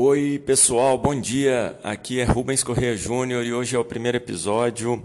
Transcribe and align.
Oi, 0.00 0.40
pessoal, 0.46 0.96
bom 0.96 1.20
dia. 1.20 1.76
Aqui 1.82 2.20
é 2.20 2.24
Rubens 2.24 2.62
Correia 2.62 2.96
Júnior 2.96 3.44
e 3.44 3.52
hoje 3.52 3.74
é 3.74 3.78
o 3.80 3.84
primeiro 3.84 4.16
episódio 4.16 5.04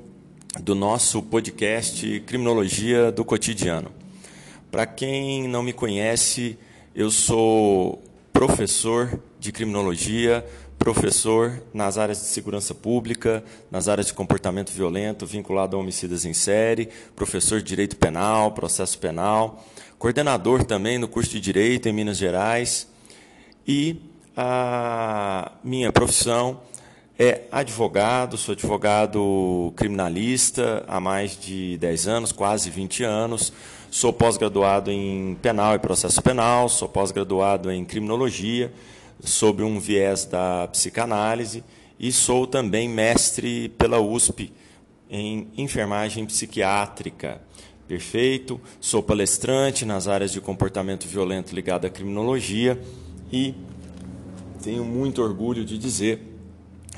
do 0.61 0.75
nosso 0.75 1.19
podcast 1.23 2.19
Criminologia 2.27 3.11
do 3.11 3.25
Cotidiano. 3.25 3.91
Para 4.69 4.85
quem 4.85 5.47
não 5.47 5.63
me 5.63 5.73
conhece, 5.73 6.59
eu 6.93 7.09
sou 7.09 8.03
professor 8.31 9.19
de 9.39 9.51
criminologia, 9.51 10.45
professor 10.77 11.63
nas 11.73 11.97
áreas 11.97 12.19
de 12.19 12.25
segurança 12.25 12.75
pública, 12.75 13.43
nas 13.71 13.87
áreas 13.87 14.05
de 14.05 14.13
comportamento 14.13 14.71
violento 14.71 15.25
vinculado 15.25 15.75
a 15.75 15.79
homicídios 15.79 16.23
em 16.23 16.33
série, 16.33 16.87
professor 17.15 17.57
de 17.57 17.65
direito 17.65 17.97
penal, 17.97 18.51
processo 18.51 18.99
penal, 18.99 19.65
coordenador 19.97 20.63
também 20.63 20.99
no 20.99 21.07
curso 21.07 21.31
de 21.31 21.39
direito 21.39 21.89
em 21.89 21.93
Minas 21.93 22.17
Gerais 22.17 22.87
e 23.67 24.12
a 24.35 25.51
minha 25.63 25.91
profissão 25.91 26.59
é 27.17 27.41
advogado, 27.51 28.37
sou 28.37 28.53
advogado 28.53 29.71
criminalista 29.75 30.83
há 30.87 30.99
mais 30.99 31.39
de 31.39 31.77
10 31.77 32.07
anos, 32.07 32.31
quase 32.31 32.69
20 32.69 33.03
anos. 33.03 33.53
Sou 33.91 34.11
pós-graduado 34.11 34.91
em 34.91 35.35
penal 35.39 35.75
e 35.75 35.79
processo 35.79 36.21
penal, 36.21 36.67
sou 36.67 36.89
pós-graduado 36.89 37.71
em 37.71 37.85
criminologia, 37.85 38.73
sob 39.23 39.61
um 39.61 39.79
viés 39.79 40.25
da 40.25 40.67
psicanálise, 40.69 41.63
e 41.99 42.11
sou 42.11 42.47
também 42.47 42.89
mestre 42.89 43.69
pela 43.69 43.99
USP 43.99 44.51
em 45.09 45.47
enfermagem 45.55 46.25
psiquiátrica. 46.25 47.39
Perfeito? 47.87 48.59
Sou 48.81 49.03
palestrante 49.03 49.85
nas 49.85 50.07
áreas 50.07 50.31
de 50.31 50.41
comportamento 50.41 51.07
violento 51.07 51.53
ligado 51.53 51.85
à 51.85 51.89
criminologia 51.89 52.81
e 53.31 53.53
tenho 54.63 54.85
muito 54.85 55.21
orgulho 55.21 55.65
de 55.65 55.77
dizer 55.77 56.21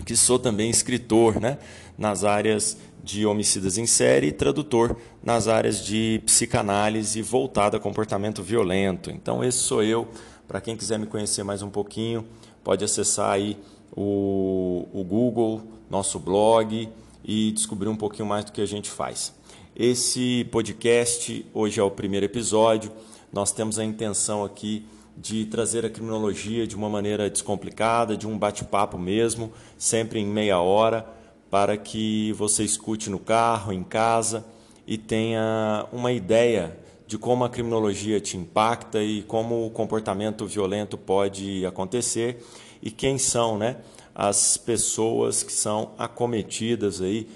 que 0.06 0.16
sou 0.16 0.38
também 0.38 0.70
escritor 0.70 1.39
né, 1.42 1.58
nas 1.98 2.23
áreas 2.23 2.78
de 3.03 3.26
homicidas 3.26 3.78
em 3.78 3.88
série 3.88 4.28
e 4.28 4.31
tradutor 4.31 4.95
nas 5.23 5.48
áreas 5.48 5.84
de 5.84 6.22
psicanálise 6.26 7.22
voltada 7.23 7.78
a 7.78 7.80
comportamento 7.80 8.44
violento. 8.44 9.09
Então, 9.09 9.44
esse 9.44 9.58
sou 9.58 9.81
eu. 9.81 10.08
Para 10.48 10.62
quem 10.62 10.78
quiser 10.78 11.00
me 11.00 11.08
conhecer 11.08 11.44
mais 11.44 11.64
um 11.64 11.70
pouquinho, 11.70 12.23
pode 12.64 12.86
acessar 12.86 13.31
aí 13.31 13.58
o, 13.95 14.88
o 14.94 15.04
Google, 15.04 15.64
nosso 15.89 16.20
blog 16.20 16.88
e 17.23 17.52
descobrir 17.52 17.89
um 17.89 17.95
pouquinho 17.95 18.28
mais 18.28 18.45
do 18.45 18.52
que 18.52 18.61
a 18.61 18.66
gente 18.66 18.92
faz. 18.92 19.34
Esse 19.76 20.48
podcast 20.52 21.44
hoje 21.52 21.80
é 21.80 21.84
o 21.84 21.89
primeiro 21.89 22.28
episódio. 22.28 22.92
Nós 23.34 23.52
temos 23.52 23.80
a 23.80 23.84
intenção 23.84 24.44
aqui 24.44 24.86
de 25.17 25.45
trazer 25.45 25.85
a 25.85 25.89
criminologia 25.89 26.67
de 26.67 26.75
uma 26.75 26.89
maneira 26.89 27.30
descomplicada, 27.30 28.17
de 28.17 28.27
um 28.27 28.38
bate-papo 28.38 28.97
mesmo, 28.97 29.52
sempre 29.77 30.19
em 30.19 30.25
meia 30.25 30.59
hora, 30.59 31.05
para 31.49 31.77
que 31.77 32.33
você 32.33 32.63
escute 32.63 33.09
no 33.09 33.19
carro, 33.19 33.71
em 33.71 33.83
casa 33.83 34.45
e 34.86 34.97
tenha 34.97 35.88
uma 35.91 36.11
ideia 36.11 36.77
de 37.08 37.17
como 37.17 37.43
a 37.43 37.49
criminologia 37.49 38.19
te 38.19 38.36
impacta 38.36 39.02
e 39.02 39.21
como 39.21 39.66
o 39.66 39.69
comportamento 39.69 40.45
violento 40.45 40.97
pode 40.97 41.66
acontecer 41.66 42.43
e 42.81 42.91
quem 42.91 43.17
são, 43.17 43.58
né, 43.58 43.77
as 44.13 44.58
pessoas 44.58 45.43
que 45.43 45.52
são 45.52 45.91
acometidas 45.97 47.02
aí 47.02 47.27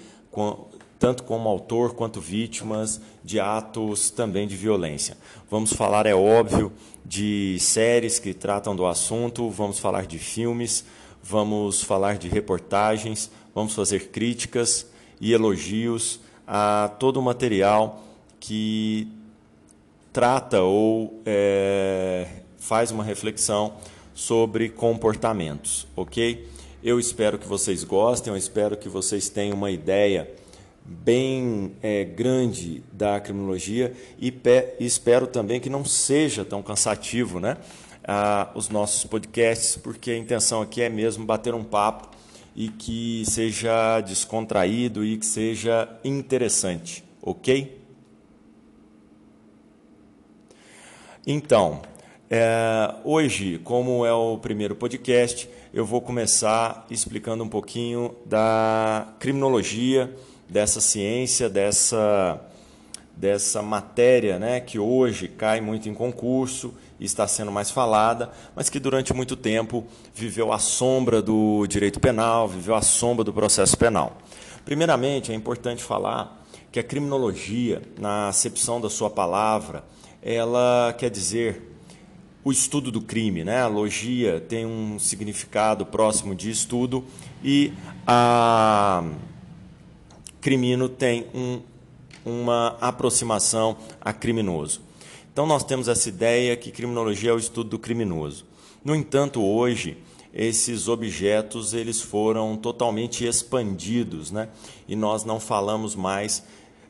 tanto 1.00 1.24
como 1.24 1.48
autor 1.48 1.94
quanto 1.94 2.20
vítimas 2.20 3.00
de 3.24 3.40
atos 3.40 4.10
também 4.10 4.46
de 4.46 4.54
violência. 4.54 5.16
Vamos 5.50 5.72
falar, 5.72 6.04
é 6.04 6.14
óbvio, 6.14 6.70
de 7.02 7.58
séries 7.58 8.18
que 8.18 8.34
tratam 8.34 8.76
do 8.76 8.84
assunto, 8.84 9.48
vamos 9.48 9.78
falar 9.78 10.06
de 10.06 10.18
filmes, 10.18 10.84
vamos 11.22 11.82
falar 11.82 12.18
de 12.18 12.28
reportagens, 12.28 13.30
vamos 13.54 13.74
fazer 13.74 14.08
críticas 14.10 14.86
e 15.18 15.32
elogios 15.32 16.20
a 16.46 16.92
todo 16.98 17.16
o 17.16 17.22
material 17.22 18.04
que 18.38 19.08
trata 20.12 20.60
ou 20.60 21.22
é, 21.24 22.26
faz 22.58 22.90
uma 22.90 23.02
reflexão 23.02 23.72
sobre 24.12 24.68
comportamentos, 24.68 25.86
ok? 25.96 26.46
Eu 26.84 27.00
espero 27.00 27.38
que 27.38 27.48
vocês 27.48 27.84
gostem, 27.84 28.30
eu 28.30 28.36
espero 28.36 28.76
que 28.76 28.88
vocês 28.88 29.30
tenham 29.30 29.56
uma 29.56 29.70
ideia 29.70 30.28
bem 30.84 31.72
é, 31.82 32.04
grande 32.04 32.82
da 32.92 33.20
criminologia 33.20 33.92
e, 34.18 34.32
pe, 34.32 34.74
espero 34.80 35.26
também 35.26 35.60
que 35.60 35.70
não 35.70 35.84
seja 35.84 36.44
tão 36.44 36.62
cansativo 36.62 37.38
né, 37.38 37.56
os 38.54 38.68
nossos 38.68 39.04
podcasts, 39.04 39.76
porque 39.76 40.10
a 40.10 40.16
intenção 40.16 40.62
aqui 40.62 40.82
é 40.82 40.88
mesmo 40.88 41.24
bater 41.24 41.54
um 41.54 41.62
papo 41.62 42.10
e 42.56 42.68
que 42.68 43.22
seja 43.26 44.00
descontraído 44.00 45.04
e 45.04 45.16
que 45.16 45.26
seja 45.26 45.88
interessante, 46.02 47.04
ok? 47.22 47.78
Então, 51.26 51.82
é, 52.28 52.94
hoje, 53.04 53.58
como 53.62 54.04
é 54.04 54.12
o 54.12 54.38
primeiro 54.38 54.74
podcast, 54.74 55.48
eu 55.72 55.84
vou 55.84 56.00
começar 56.00 56.86
explicando 56.90 57.44
um 57.44 57.48
pouquinho 57.48 58.16
da 58.24 59.14
criminologia 59.18 60.14
dessa 60.50 60.80
ciência, 60.80 61.48
dessa, 61.48 62.40
dessa 63.16 63.62
matéria 63.62 64.38
né, 64.38 64.60
que 64.60 64.78
hoje 64.78 65.28
cai 65.28 65.60
muito 65.60 65.88
em 65.88 65.94
concurso 65.94 66.74
e 66.98 67.04
está 67.04 67.26
sendo 67.26 67.52
mais 67.52 67.70
falada, 67.70 68.30
mas 68.54 68.68
que 68.68 68.80
durante 68.80 69.14
muito 69.14 69.36
tempo 69.36 69.86
viveu 70.12 70.52
à 70.52 70.58
sombra 70.58 71.22
do 71.22 71.66
direito 71.66 72.00
penal, 72.00 72.48
viveu 72.48 72.74
à 72.74 72.82
sombra 72.82 73.24
do 73.24 73.32
processo 73.32 73.78
penal. 73.78 74.18
Primeiramente, 74.64 75.32
é 75.32 75.34
importante 75.34 75.82
falar 75.82 76.44
que 76.72 76.80
a 76.80 76.84
criminologia, 76.84 77.80
na 77.98 78.28
acepção 78.28 78.80
da 78.80 78.90
sua 78.90 79.08
palavra, 79.08 79.84
ela 80.22 80.94
quer 80.98 81.10
dizer 81.10 81.70
o 82.44 82.50
estudo 82.50 82.90
do 82.90 83.00
crime, 83.00 83.44
né? 83.44 83.62
A 83.62 83.66
logia 83.66 84.40
tem 84.40 84.66
um 84.66 84.98
significado 84.98 85.84
próximo 85.84 86.34
de 86.34 86.50
estudo 86.50 87.04
e 87.42 87.72
a 88.06 89.02
crimino 90.40 90.88
tem 90.88 91.26
um, 91.34 91.60
uma 92.24 92.76
aproximação 92.80 93.76
a 94.00 94.12
criminoso. 94.12 94.80
Então 95.32 95.46
nós 95.46 95.64
temos 95.64 95.88
essa 95.88 96.08
ideia 96.08 96.56
que 96.56 96.70
criminologia 96.70 97.30
é 97.30 97.34
o 97.34 97.38
estudo 97.38 97.70
do 97.70 97.78
criminoso. 97.78 98.44
No 98.84 98.94
entanto, 98.94 99.42
hoje 99.42 99.98
esses 100.32 100.88
objetos 100.88 101.74
eles 101.74 102.00
foram 102.00 102.56
totalmente 102.56 103.24
expandidos, 103.24 104.30
né? 104.30 104.48
E 104.88 104.94
nós 104.94 105.24
não 105.24 105.40
falamos 105.40 105.94
mais 105.94 106.44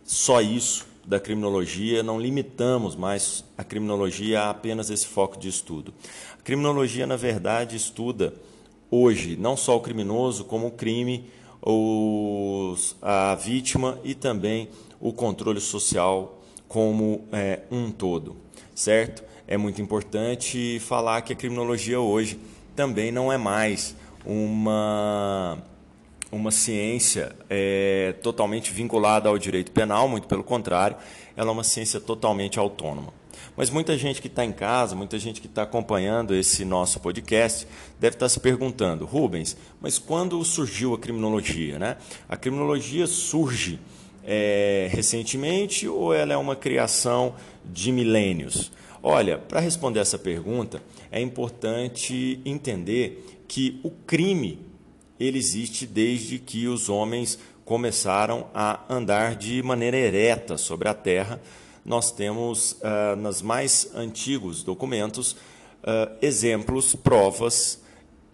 só 0.04 0.40
isso 0.40 0.86
da 1.04 1.18
criminologia, 1.18 2.02
não 2.02 2.20
limitamos 2.20 2.94
mais 2.94 3.44
a 3.56 3.64
criminologia 3.64 4.42
a 4.42 4.50
apenas 4.50 4.90
esse 4.90 5.06
foco 5.06 5.38
de 5.38 5.48
estudo. 5.48 5.92
A 6.38 6.42
criminologia, 6.42 7.06
na 7.06 7.16
verdade, 7.16 7.76
estuda 7.76 8.34
hoje 8.90 9.36
não 9.36 9.56
só 9.56 9.76
o 9.76 9.80
criminoso, 9.80 10.44
como 10.44 10.66
o 10.66 10.72
crime 10.72 11.30
os, 11.62 12.96
a 13.02 13.34
vítima 13.34 13.98
e 14.02 14.14
também 14.14 14.68
o 15.00 15.12
controle 15.12 15.60
social 15.60 16.40
como 16.68 17.24
é, 17.32 17.60
um 17.70 17.90
todo, 17.90 18.36
certo? 18.74 19.24
É 19.46 19.56
muito 19.56 19.82
importante 19.82 20.78
falar 20.80 21.22
que 21.22 21.32
a 21.32 21.36
criminologia 21.36 22.00
hoje 22.00 22.38
também 22.76 23.10
não 23.10 23.32
é 23.32 23.36
mais 23.36 23.96
uma, 24.24 25.58
uma 26.30 26.50
ciência 26.50 27.34
é, 27.48 28.14
totalmente 28.22 28.72
vinculada 28.72 29.28
ao 29.28 29.36
direito 29.36 29.72
penal, 29.72 30.08
muito 30.08 30.28
pelo 30.28 30.44
contrário, 30.44 30.96
ela 31.36 31.50
é 31.50 31.52
uma 31.52 31.64
ciência 31.64 32.00
totalmente 32.00 32.58
autônoma. 32.58 33.19
Mas 33.56 33.70
muita 33.70 33.96
gente 33.98 34.20
que 34.22 34.28
está 34.28 34.44
em 34.44 34.52
casa, 34.52 34.94
muita 34.94 35.18
gente 35.18 35.40
que 35.40 35.46
está 35.46 35.62
acompanhando 35.62 36.34
esse 36.34 36.64
nosso 36.64 37.00
podcast, 37.00 37.66
deve 37.98 38.16
estar 38.16 38.26
tá 38.26 38.28
se 38.28 38.40
perguntando, 38.40 39.04
Rubens, 39.04 39.56
mas 39.80 39.98
quando 39.98 40.42
surgiu 40.44 40.94
a 40.94 40.98
criminologia? 40.98 41.78
Né? 41.78 41.96
A 42.28 42.36
criminologia 42.36 43.06
surge 43.06 43.78
é, 44.24 44.88
recentemente 44.92 45.88
ou 45.88 46.14
ela 46.14 46.32
é 46.32 46.36
uma 46.36 46.56
criação 46.56 47.34
de 47.64 47.92
milênios? 47.92 48.70
Olha, 49.02 49.38
para 49.38 49.60
responder 49.60 50.00
essa 50.00 50.18
pergunta, 50.18 50.82
é 51.10 51.20
importante 51.20 52.40
entender 52.44 53.42
que 53.48 53.80
o 53.82 53.90
crime 53.90 54.58
ele 55.18 55.38
existe 55.38 55.86
desde 55.86 56.38
que 56.38 56.66
os 56.66 56.88
homens 56.88 57.38
começaram 57.64 58.48
a 58.54 58.80
andar 58.88 59.36
de 59.36 59.62
maneira 59.62 59.96
ereta 59.96 60.56
sobre 60.56 60.88
a 60.88 60.94
terra 60.94 61.40
nós 61.90 62.12
temos, 62.12 62.76
uh, 62.82 63.16
nos 63.16 63.42
mais 63.42 63.90
antigos 63.96 64.62
documentos, 64.62 65.32
uh, 65.32 66.16
exemplos, 66.22 66.94
provas 66.94 67.80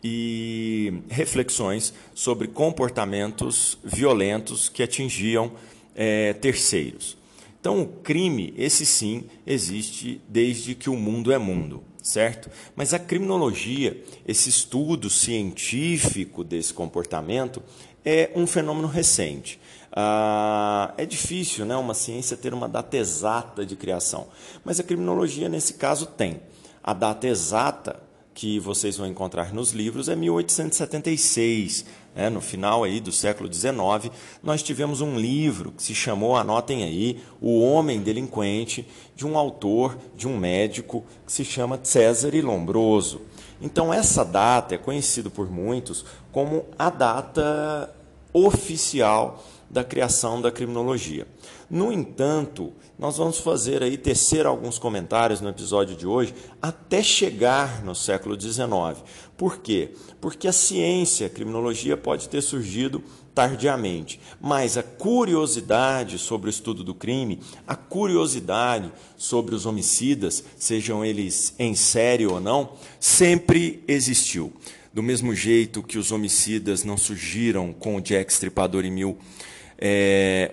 e 0.04 0.92
reflexões 1.08 1.94
sobre 2.14 2.48
comportamentos 2.48 3.78
violentos 3.82 4.68
que 4.68 4.82
atingiam 4.82 5.50
eh, 5.96 6.34
terceiros. 6.34 7.16
Então, 7.58 7.80
o 7.80 7.86
crime, 7.86 8.52
esse 8.56 8.84
sim, 8.86 9.24
existe 9.44 10.20
desde 10.28 10.74
que 10.74 10.88
o 10.88 10.94
mundo 10.94 11.32
é 11.32 11.38
mundo, 11.38 11.82
certo? 12.00 12.48
Mas 12.76 12.94
a 12.94 12.98
criminologia, 12.98 14.00
esse 14.28 14.48
estudo 14.48 15.10
científico 15.10 16.44
desse 16.44 16.72
comportamento, 16.72 17.60
é 18.04 18.30
um 18.36 18.46
fenômeno 18.46 18.86
recente. 18.86 19.58
Ah, 19.98 20.92
é 20.98 21.06
difícil 21.06 21.64
né, 21.64 21.74
uma 21.74 21.94
ciência 21.94 22.36
ter 22.36 22.52
uma 22.52 22.68
data 22.68 22.98
exata 22.98 23.64
de 23.64 23.74
criação, 23.74 24.26
mas 24.62 24.78
a 24.78 24.82
criminologia, 24.82 25.48
nesse 25.48 25.72
caso, 25.72 26.04
tem. 26.04 26.42
A 26.84 26.92
data 26.92 27.26
exata 27.26 27.98
que 28.34 28.60
vocês 28.60 28.98
vão 28.98 29.06
encontrar 29.06 29.54
nos 29.54 29.72
livros 29.72 30.10
é 30.10 30.14
1876. 30.14 31.86
Né? 32.14 32.28
No 32.28 32.42
final 32.42 32.84
aí 32.84 33.00
do 33.00 33.10
século 33.10 33.50
XIX, 33.50 34.12
nós 34.42 34.62
tivemos 34.62 35.00
um 35.00 35.18
livro 35.18 35.72
que 35.72 35.82
se 35.82 35.94
chamou, 35.94 36.36
anotem 36.36 36.84
aí, 36.84 37.22
O 37.40 37.58
Homem 37.62 38.02
Delinquente, 38.02 38.86
de 39.14 39.26
um 39.26 39.38
autor, 39.38 39.96
de 40.14 40.28
um 40.28 40.36
médico, 40.36 41.02
que 41.24 41.32
se 41.32 41.42
chama 41.42 41.80
Cesare 41.82 42.42
Lombroso. 42.42 43.22
Então, 43.62 43.94
essa 43.94 44.22
data 44.22 44.74
é 44.74 44.78
conhecida 44.78 45.30
por 45.30 45.50
muitos 45.50 46.04
como 46.30 46.66
a 46.78 46.90
data 46.90 47.90
oficial 48.34 49.42
da 49.70 49.84
criação 49.84 50.40
da 50.40 50.50
criminologia. 50.50 51.26
No 51.68 51.92
entanto, 51.92 52.72
nós 52.98 53.16
vamos 53.16 53.38
fazer 53.38 53.82
aí 53.82 53.96
tecer 53.98 54.46
alguns 54.46 54.78
comentários 54.78 55.40
no 55.40 55.48
episódio 55.48 55.96
de 55.96 56.06
hoje 56.06 56.34
até 56.62 57.02
chegar 57.02 57.84
no 57.84 57.94
século 57.94 58.40
XIX. 58.40 59.02
Por 59.36 59.58
quê? 59.58 59.90
Porque 60.20 60.46
a 60.48 60.52
ciência, 60.52 61.26
a 61.26 61.30
criminologia 61.30 61.96
pode 61.96 62.28
ter 62.28 62.40
surgido 62.40 63.02
tardiamente, 63.34 64.18
mas 64.40 64.78
a 64.78 64.82
curiosidade 64.82 66.18
sobre 66.18 66.48
o 66.48 66.50
estudo 66.50 66.82
do 66.82 66.94
crime, 66.94 67.38
a 67.66 67.76
curiosidade 67.76 68.90
sobre 69.14 69.54
os 69.54 69.66
homicidas, 69.66 70.42
sejam 70.56 71.04
eles 71.04 71.54
em 71.58 71.74
série 71.74 72.26
ou 72.26 72.40
não, 72.40 72.72
sempre 72.98 73.84
existiu. 73.86 74.50
Do 74.90 75.02
mesmo 75.02 75.34
jeito 75.34 75.82
que 75.82 75.98
os 75.98 76.10
homicidas 76.12 76.82
não 76.82 76.96
surgiram 76.96 77.74
com 77.74 77.96
o 77.96 78.00
Jack 78.00 78.32
Stripador 78.32 78.86
em 78.86 78.90
1888, 78.90 79.36
é, 79.78 80.52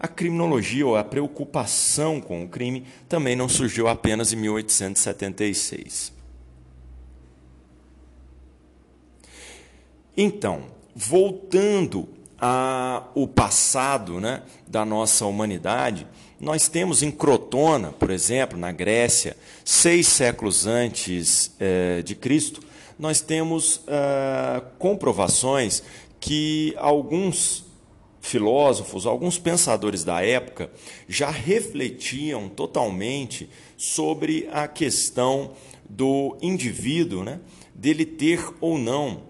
a 0.00 0.08
criminologia 0.08 0.86
ou 0.86 0.96
a 0.96 1.04
preocupação 1.04 2.20
com 2.20 2.44
o 2.44 2.48
crime 2.48 2.86
também 3.08 3.36
não 3.36 3.48
surgiu 3.48 3.88
apenas 3.88 4.32
em 4.32 4.36
1876. 4.36 6.12
Então, 10.16 10.64
voltando 10.94 12.08
ao 12.40 13.28
passado 13.28 14.20
né, 14.20 14.42
da 14.66 14.84
nossa 14.84 15.26
humanidade, 15.26 16.06
nós 16.40 16.68
temos 16.68 17.02
em 17.02 17.10
Crotona, 17.10 17.92
por 17.92 18.10
exemplo, 18.10 18.58
na 18.58 18.70
Grécia, 18.70 19.36
seis 19.64 20.06
séculos 20.06 20.66
antes 20.66 21.52
eh, 21.58 22.02
de 22.04 22.14
Cristo, 22.14 22.60
nós 22.98 23.20
temos 23.20 23.82
ah, 23.86 24.62
comprovações 24.78 25.82
que 26.20 26.74
alguns 26.76 27.64
filósofos, 28.20 29.06
alguns 29.06 29.38
pensadores 29.38 30.04
da 30.04 30.20
época 30.20 30.70
já 31.08 31.30
refletiam 31.30 32.48
totalmente 32.48 33.48
sobre 33.76 34.48
a 34.52 34.66
questão 34.66 35.52
do 35.88 36.36
indivíduo, 36.42 37.24
né, 37.24 37.40
dele 37.74 38.04
ter 38.04 38.44
ou 38.60 38.76
não 38.76 39.22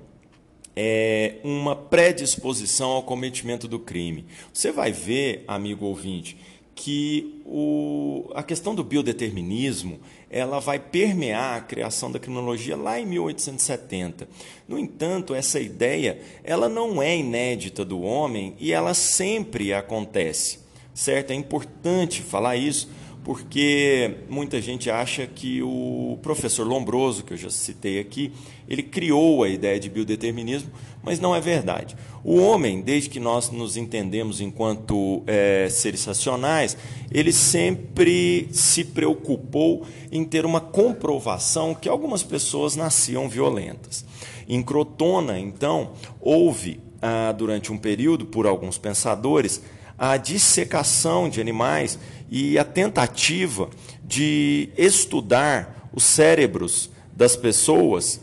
é, 0.74 1.36
uma 1.44 1.74
predisposição 1.74 2.90
ao 2.90 3.02
cometimento 3.02 3.66
do 3.66 3.78
crime. 3.78 4.24
Você 4.52 4.70
vai 4.70 4.92
ver, 4.92 5.44
amigo 5.46 5.84
ouvinte, 5.86 6.36
que 6.74 7.42
o, 7.44 8.30
a 8.32 8.42
questão 8.44 8.74
do 8.74 8.84
biodeterminismo 8.84 9.98
ela 10.30 10.60
vai 10.60 10.78
permear 10.78 11.56
a 11.56 11.60
criação 11.60 12.10
da 12.10 12.18
criminologia 12.18 12.76
lá 12.76 13.00
em 13.00 13.06
1870. 13.06 14.28
No 14.66 14.78
entanto, 14.78 15.34
essa 15.34 15.58
ideia 15.58 16.20
ela 16.44 16.68
não 16.68 17.02
é 17.02 17.16
inédita 17.16 17.84
do 17.84 18.02
homem 18.02 18.54
e 18.58 18.72
ela 18.72 18.92
sempre 18.94 19.72
acontece, 19.72 20.58
certo? 20.92 21.30
É 21.30 21.34
importante 21.34 22.22
falar 22.22 22.56
isso 22.56 22.88
porque 23.28 24.20
muita 24.26 24.58
gente 24.58 24.90
acha 24.90 25.26
que 25.26 25.62
o 25.62 26.18
professor 26.22 26.66
Lombroso, 26.66 27.22
que 27.22 27.34
eu 27.34 27.36
já 27.36 27.50
citei 27.50 28.00
aqui, 28.00 28.32
ele 28.66 28.82
criou 28.82 29.44
a 29.44 29.50
ideia 29.50 29.78
de 29.78 29.90
biodeterminismo, 29.90 30.70
mas 31.02 31.20
não 31.20 31.36
é 31.36 31.40
verdade. 31.40 31.94
O 32.24 32.38
homem, 32.38 32.80
desde 32.80 33.10
que 33.10 33.20
nós 33.20 33.50
nos 33.50 33.76
entendemos 33.76 34.40
enquanto 34.40 35.22
é, 35.26 35.68
seres 35.68 36.06
racionais, 36.06 36.74
ele 37.12 37.30
sempre 37.30 38.48
se 38.50 38.82
preocupou 38.82 39.84
em 40.10 40.24
ter 40.24 40.46
uma 40.46 40.62
comprovação 40.62 41.74
que 41.74 41.86
algumas 41.86 42.22
pessoas 42.22 42.76
nasciam 42.76 43.28
violentas. 43.28 44.06
Em 44.48 44.62
Crotona, 44.62 45.38
então, 45.38 45.92
houve, 46.18 46.80
ah, 47.02 47.30
durante 47.32 47.70
um 47.70 47.76
período, 47.76 48.24
por 48.24 48.46
alguns 48.46 48.78
pensadores, 48.78 49.60
a 49.98 50.16
dissecação 50.16 51.28
de 51.28 51.40
animais 51.40 51.98
e 52.30 52.58
a 52.58 52.64
tentativa 52.64 53.70
de 54.04 54.70
estudar 54.76 55.88
os 55.92 56.04
cérebros 56.04 56.90
das 57.12 57.36
pessoas, 57.36 58.20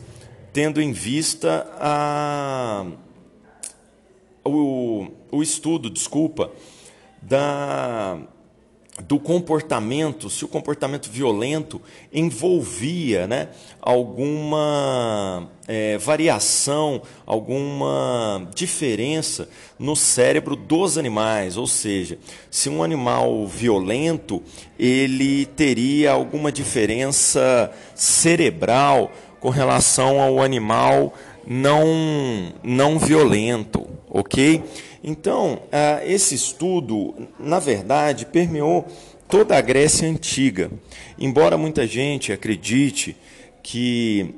tendo 0.52 0.80
em 0.80 0.92
vista 0.92 1.66
a, 1.78 2.86
o, 4.44 5.08
o 5.30 5.42
estudo, 5.42 5.90
desculpa, 5.90 6.50
da 7.20 8.18
do 9.04 9.18
comportamento, 9.18 10.30
se 10.30 10.44
o 10.44 10.48
comportamento 10.48 11.10
violento 11.10 11.80
envolvia 12.12 13.26
né, 13.26 13.48
alguma 13.80 15.48
é, 15.68 15.98
variação, 15.98 17.02
alguma 17.26 18.48
diferença 18.54 19.48
no 19.78 19.94
cérebro 19.94 20.56
dos 20.56 20.96
animais, 20.96 21.58
ou 21.58 21.66
seja, 21.66 22.18
se 22.50 22.70
um 22.70 22.82
animal 22.82 23.46
violento 23.46 24.42
ele 24.78 25.44
teria 25.44 26.12
alguma 26.12 26.50
diferença 26.50 27.70
cerebral 27.94 29.12
com 29.38 29.50
relação 29.50 30.20
ao 30.20 30.42
animal 30.42 31.12
não 31.46 32.52
não 32.62 32.98
violento, 32.98 33.86
ok? 34.08 34.64
Então, 35.02 35.60
ah, 35.70 36.00
esse 36.04 36.34
estudo, 36.34 37.14
na 37.38 37.58
verdade, 37.58 38.26
permeou 38.26 38.86
toda 39.28 39.56
a 39.56 39.60
Grécia 39.60 40.08
antiga. 40.08 40.70
Embora 41.18 41.56
muita 41.56 41.86
gente 41.86 42.32
acredite 42.32 43.16
que 43.62 44.34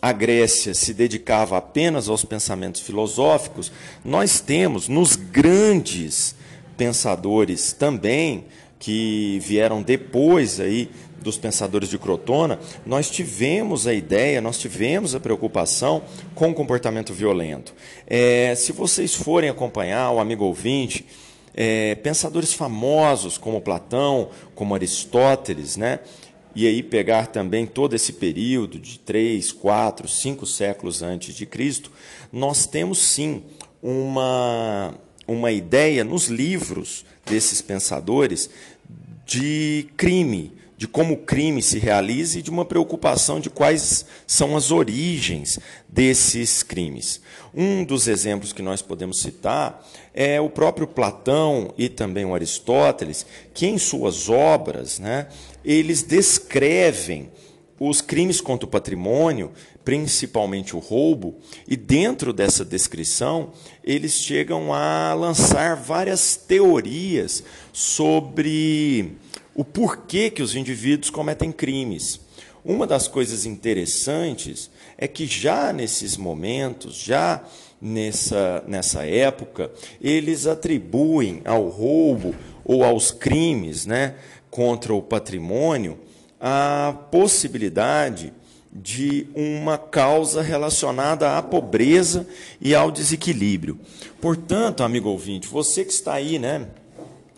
a 0.00 0.12
Grécia 0.12 0.74
se 0.74 0.94
dedicava 0.94 1.56
apenas 1.56 2.08
aos 2.08 2.24
pensamentos 2.24 2.80
filosóficos, 2.80 3.72
nós 4.04 4.40
temos 4.40 4.88
nos 4.88 5.16
grandes 5.16 6.36
pensadores 6.76 7.72
também 7.72 8.44
que 8.78 9.40
vieram 9.42 9.82
depois 9.82 10.60
aí 10.60 10.88
dos 11.22 11.36
pensadores 11.36 11.88
de 11.88 11.98
Crotona, 11.98 12.58
nós 12.86 13.10
tivemos 13.10 13.86
a 13.86 13.94
ideia, 13.94 14.40
nós 14.40 14.58
tivemos 14.58 15.14
a 15.14 15.20
preocupação 15.20 16.02
com 16.34 16.50
o 16.50 16.54
comportamento 16.54 17.12
violento. 17.12 17.74
É, 18.06 18.54
se 18.54 18.72
vocês 18.72 19.14
forem 19.14 19.50
acompanhar 19.50 20.10
o 20.10 20.20
amigo 20.20 20.44
ouvinte, 20.44 21.06
é, 21.54 21.94
pensadores 21.96 22.52
famosos 22.52 23.36
como 23.36 23.60
Platão, 23.60 24.30
como 24.54 24.74
Aristóteles, 24.74 25.76
né? 25.76 26.00
e 26.54 26.66
aí 26.66 26.82
pegar 26.82 27.28
também 27.28 27.66
todo 27.66 27.94
esse 27.94 28.12
período 28.14 28.78
de 28.78 28.98
três, 28.98 29.52
quatro, 29.52 30.08
cinco 30.08 30.44
séculos 30.44 31.02
antes 31.02 31.34
de 31.34 31.46
Cristo, 31.46 31.90
nós 32.32 32.66
temos 32.66 32.98
sim 32.98 33.44
uma, 33.82 34.94
uma 35.26 35.52
ideia 35.52 36.02
nos 36.02 36.26
livros 36.26 37.04
desses 37.24 37.62
pensadores 37.62 38.50
de 39.24 39.88
crime, 39.96 40.52
de 40.78 40.86
como 40.86 41.14
o 41.14 41.18
crime 41.18 41.60
se 41.60 41.80
realiza 41.80 42.38
e 42.38 42.42
de 42.42 42.50
uma 42.50 42.64
preocupação 42.64 43.40
de 43.40 43.50
quais 43.50 44.06
são 44.28 44.56
as 44.56 44.70
origens 44.70 45.58
desses 45.88 46.62
crimes. 46.62 47.20
Um 47.52 47.82
dos 47.82 48.06
exemplos 48.06 48.52
que 48.52 48.62
nós 48.62 48.80
podemos 48.80 49.20
citar 49.20 49.84
é 50.14 50.40
o 50.40 50.48
próprio 50.48 50.86
Platão 50.86 51.74
e 51.76 51.88
também 51.88 52.24
o 52.24 52.32
Aristóteles, 52.32 53.26
que 53.52 53.66
em 53.66 53.76
suas 53.76 54.28
obras, 54.28 55.00
né, 55.00 55.26
eles 55.64 56.04
descrevem 56.04 57.28
os 57.80 58.00
crimes 58.00 58.40
contra 58.40 58.64
o 58.64 58.70
patrimônio, 58.70 59.50
principalmente 59.84 60.76
o 60.76 60.78
roubo, 60.78 61.38
e 61.66 61.76
dentro 61.76 62.32
dessa 62.32 62.64
descrição, 62.64 63.52
eles 63.82 64.12
chegam 64.12 64.72
a 64.72 65.12
lançar 65.14 65.74
várias 65.74 66.36
teorias 66.36 67.42
sobre 67.72 69.16
o 69.58 69.64
porquê 69.64 70.30
que 70.30 70.40
os 70.40 70.54
indivíduos 70.54 71.10
cometem 71.10 71.50
crimes. 71.50 72.20
Uma 72.64 72.86
das 72.86 73.08
coisas 73.08 73.44
interessantes 73.44 74.70
é 74.96 75.08
que 75.08 75.26
já 75.26 75.72
nesses 75.72 76.16
momentos, 76.16 76.94
já 76.94 77.42
nessa, 77.82 78.62
nessa 78.68 79.04
época, 79.04 79.68
eles 80.00 80.46
atribuem 80.46 81.42
ao 81.44 81.66
roubo 81.66 82.36
ou 82.64 82.84
aos 82.84 83.10
crimes 83.10 83.84
né, 83.84 84.14
contra 84.48 84.94
o 84.94 85.02
patrimônio 85.02 85.98
a 86.40 86.94
possibilidade 87.10 88.32
de 88.72 89.26
uma 89.34 89.76
causa 89.76 90.40
relacionada 90.40 91.36
à 91.36 91.42
pobreza 91.42 92.28
e 92.60 92.76
ao 92.76 92.92
desequilíbrio. 92.92 93.76
Portanto, 94.20 94.84
amigo 94.84 95.08
ouvinte, 95.08 95.48
você 95.48 95.84
que 95.84 95.90
está 95.90 96.14
aí, 96.14 96.38
né, 96.38 96.68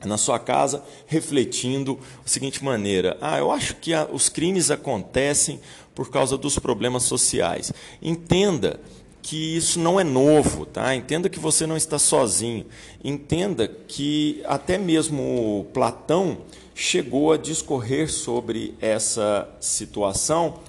na 0.04 0.16
sua 0.16 0.38
casa, 0.38 0.82
refletindo 1.06 1.96
da 1.96 2.26
seguinte 2.26 2.64
maneira: 2.64 3.16
ah, 3.20 3.38
eu 3.38 3.50
acho 3.50 3.76
que 3.76 3.92
a, 3.92 4.08
os 4.10 4.28
crimes 4.28 4.70
acontecem 4.70 5.60
por 5.94 6.10
causa 6.10 6.36
dos 6.38 6.58
problemas 6.58 7.02
sociais. 7.04 7.72
Entenda 8.00 8.80
que 9.22 9.56
isso 9.56 9.78
não 9.78 10.00
é 10.00 10.04
novo, 10.04 10.64
tá? 10.64 10.94
Entenda 10.94 11.28
que 11.28 11.38
você 11.38 11.66
não 11.66 11.76
está 11.76 11.98
sozinho. 11.98 12.66
Entenda 13.04 13.68
que 13.68 14.42
até 14.46 14.78
mesmo 14.78 15.66
Platão 15.74 16.38
chegou 16.74 17.32
a 17.32 17.36
discorrer 17.36 18.10
sobre 18.10 18.74
essa 18.80 19.48
situação 19.60 20.60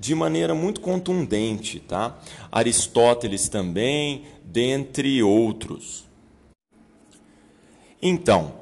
de 0.00 0.14
maneira 0.16 0.52
muito 0.52 0.80
contundente, 0.80 1.78
tá? 1.78 2.18
Aristóteles 2.50 3.48
também, 3.48 4.24
dentre 4.44 5.22
outros. 5.22 6.04
Então, 8.02 8.54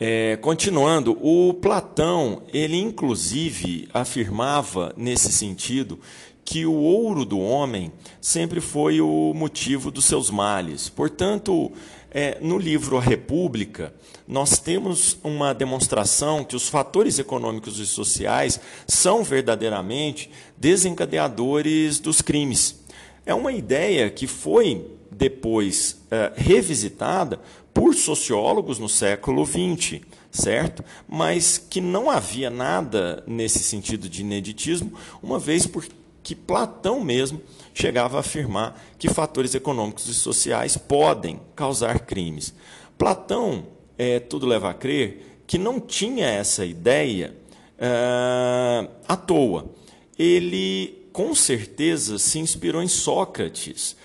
é, 0.00 0.36
continuando, 0.36 1.18
o 1.20 1.52
Platão, 1.54 2.42
ele 2.52 2.76
inclusive 2.76 3.88
afirmava 3.92 4.92
nesse 4.96 5.32
sentido 5.32 5.98
que 6.44 6.64
o 6.64 6.72
ouro 6.72 7.24
do 7.24 7.38
homem 7.38 7.92
sempre 8.20 8.60
foi 8.60 9.00
o 9.00 9.34
motivo 9.34 9.90
dos 9.90 10.04
seus 10.04 10.30
males. 10.30 10.88
Portanto, 10.88 11.72
é, 12.10 12.38
no 12.40 12.56
livro 12.58 12.96
A 12.96 13.00
República, 13.00 13.92
nós 14.26 14.58
temos 14.58 15.18
uma 15.22 15.52
demonstração 15.52 16.44
que 16.44 16.56
os 16.56 16.68
fatores 16.68 17.18
econômicos 17.18 17.78
e 17.78 17.86
sociais 17.86 18.60
são 18.86 19.24
verdadeiramente 19.24 20.30
desencadeadores 20.56 21.98
dos 21.98 22.22
crimes. 22.22 22.82
É 23.26 23.34
uma 23.34 23.52
ideia 23.52 24.08
que 24.08 24.26
foi 24.26 24.86
depois 25.10 26.00
é, 26.10 26.32
revisitada 26.36 27.40
por 27.78 27.94
sociólogos 27.94 28.80
no 28.80 28.88
século 28.88 29.46
XX, 29.46 30.00
certo? 30.32 30.84
Mas 31.06 31.58
que 31.58 31.80
não 31.80 32.10
havia 32.10 32.50
nada 32.50 33.22
nesse 33.24 33.60
sentido 33.60 34.08
de 34.08 34.22
ineditismo, 34.22 34.94
uma 35.22 35.38
vez 35.38 35.64
porque 35.64 35.94
que 36.20 36.34
Platão 36.34 37.00
mesmo 37.00 37.40
chegava 37.72 38.16
a 38.16 38.20
afirmar 38.20 38.76
que 38.98 39.08
fatores 39.08 39.54
econômicos 39.54 40.08
e 40.08 40.14
sociais 40.14 40.76
podem 40.76 41.40
causar 41.54 42.00
crimes. 42.00 42.52
Platão, 42.98 43.64
é, 43.96 44.18
tudo 44.18 44.44
leva 44.44 44.70
a 44.70 44.74
crer, 44.74 45.42
que 45.46 45.56
não 45.56 45.78
tinha 45.78 46.26
essa 46.26 46.66
ideia 46.66 47.32
é, 47.78 48.88
à 49.06 49.16
toa. 49.16 49.70
Ele, 50.18 51.08
com 51.12 51.32
certeza, 51.32 52.18
se 52.18 52.40
inspirou 52.40 52.82
em 52.82 52.88
Sócrates, 52.88 53.96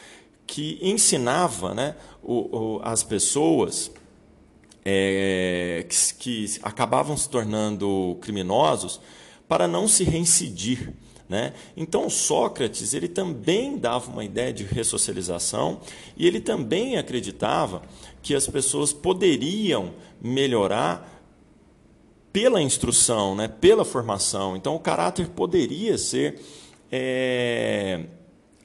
que 0.46 0.78
ensinava 0.82 1.74
né, 1.74 1.96
o, 2.22 2.78
o, 2.78 2.82
as 2.84 3.04
pessoas 3.04 3.92
é, 4.86 5.86
que, 5.90 6.14
que 6.16 6.60
acabavam 6.62 7.16
se 7.16 7.30
tornando 7.30 8.18
criminosos 8.22 9.00
para 9.48 9.68
não 9.68 9.88
se 9.88 10.04
reincidir. 10.04 10.94
Né? 11.28 11.54
Então, 11.76 12.10
Sócrates 12.10 12.94
ele 12.94 13.08
também 13.08 13.78
dava 13.78 14.12
uma 14.12 14.24
ideia 14.24 14.52
de 14.52 14.64
ressocialização 14.64 15.80
e 16.18 16.28
ele 16.28 16.40
também 16.40 16.98
acreditava 16.98 17.82
que 18.22 18.36
as 18.36 18.46
pessoas 18.46 18.92
poderiam 18.92 19.94
melhorar 20.22 21.10
pela 22.32 22.62
instrução, 22.62 23.36
né? 23.36 23.48
pela 23.48 23.86
formação. 23.86 24.58
Então, 24.58 24.76
o 24.76 24.80
caráter 24.80 25.30
poderia 25.30 25.98
ser 25.98 26.42
é, 26.92 28.06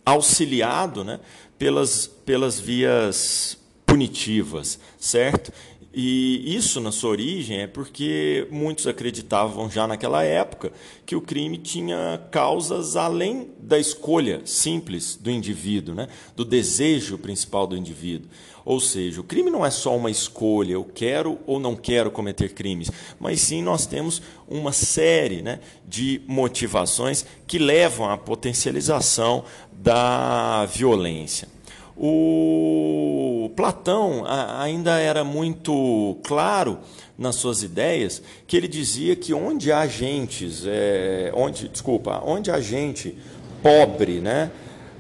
auxiliado 0.05 1.05
né? 1.05 1.21
Pelas, 1.59 2.07
pelas 2.25 2.61
vias 2.61 3.59
punitivas, 3.85 4.79
certo? 4.99 5.53
E 6.01 6.55
isso, 6.55 6.81
na 6.81 6.93
sua 6.93 7.11
origem, 7.11 7.63
é 7.63 7.67
porque 7.67 8.47
muitos 8.53 8.87
acreditavam 8.87 9.69
já 9.69 9.85
naquela 9.85 10.23
época 10.23 10.71
que 11.05 11.17
o 11.17 11.21
crime 11.21 11.59
tinha 11.59 12.23
causas 12.31 12.95
além 12.95 13.51
da 13.59 13.81
escolha 13.81 14.43
simples 14.45 15.19
do 15.21 15.29
indivíduo, 15.29 15.97
né? 15.97 16.07
do 16.37 16.45
desejo 16.45 17.19
principal 17.19 17.67
do 17.67 17.77
indivíduo. 17.77 18.31
Ou 18.65 18.79
seja, 18.79 19.21
o 19.21 19.25
crime 19.25 19.51
não 19.51 19.67
é 19.67 19.73
só 19.73 19.97
uma 19.97 20.09
escolha, 20.09 20.75
eu 20.75 20.85
quero 20.85 21.37
ou 21.45 21.59
não 21.59 21.75
quero 21.75 22.13
cometer 22.13 22.55
crimes, 22.55 22.93
mas 23.19 23.41
sim 23.41 23.61
nós 23.61 23.85
temos 23.85 24.23
uma 24.47 24.71
série 24.71 25.43
né, 25.43 25.59
de 25.85 26.23
motivações 26.29 27.27
que 27.45 27.59
levam 27.59 28.09
à 28.09 28.17
potencialização 28.17 29.43
da 29.73 30.65
violência. 30.67 31.49
O 31.97 33.28
Platão 33.49 34.25
ainda 34.59 34.99
era 34.99 35.25
muito 35.25 36.19
claro 36.25 36.79
nas 37.17 37.37
suas 37.37 37.63
ideias 37.63 38.23
que 38.47 38.57
ele 38.57 38.69
dizia 38.69 39.17
que 39.17 39.35
onde 39.35 39.73
há 39.73 39.87
gentes, 39.87 40.65
é, 40.67 41.33
onde, 41.35 41.69
desculpa, 41.69 42.23
onde 42.25 42.51
há 42.51 42.61
gente 42.61 43.17
pobre, 43.63 44.21
né, 44.21 44.51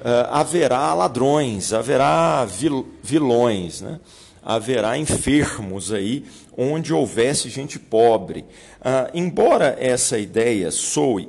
é, 0.04 0.26
haverá 0.30 0.92
ladrões, 0.94 1.72
haverá 1.72 2.44
vil, 2.44 2.88
vilões, 3.02 3.80
né, 3.80 4.00
haverá 4.42 4.96
enfermos 4.98 5.92
aí 5.92 6.24
onde 6.56 6.92
houvesse 6.92 7.48
gente 7.48 7.78
pobre. 7.78 8.44
Ah, 8.80 9.08
embora 9.14 9.76
essa 9.78 10.18
ideia 10.18 10.72
soe 10.72 11.28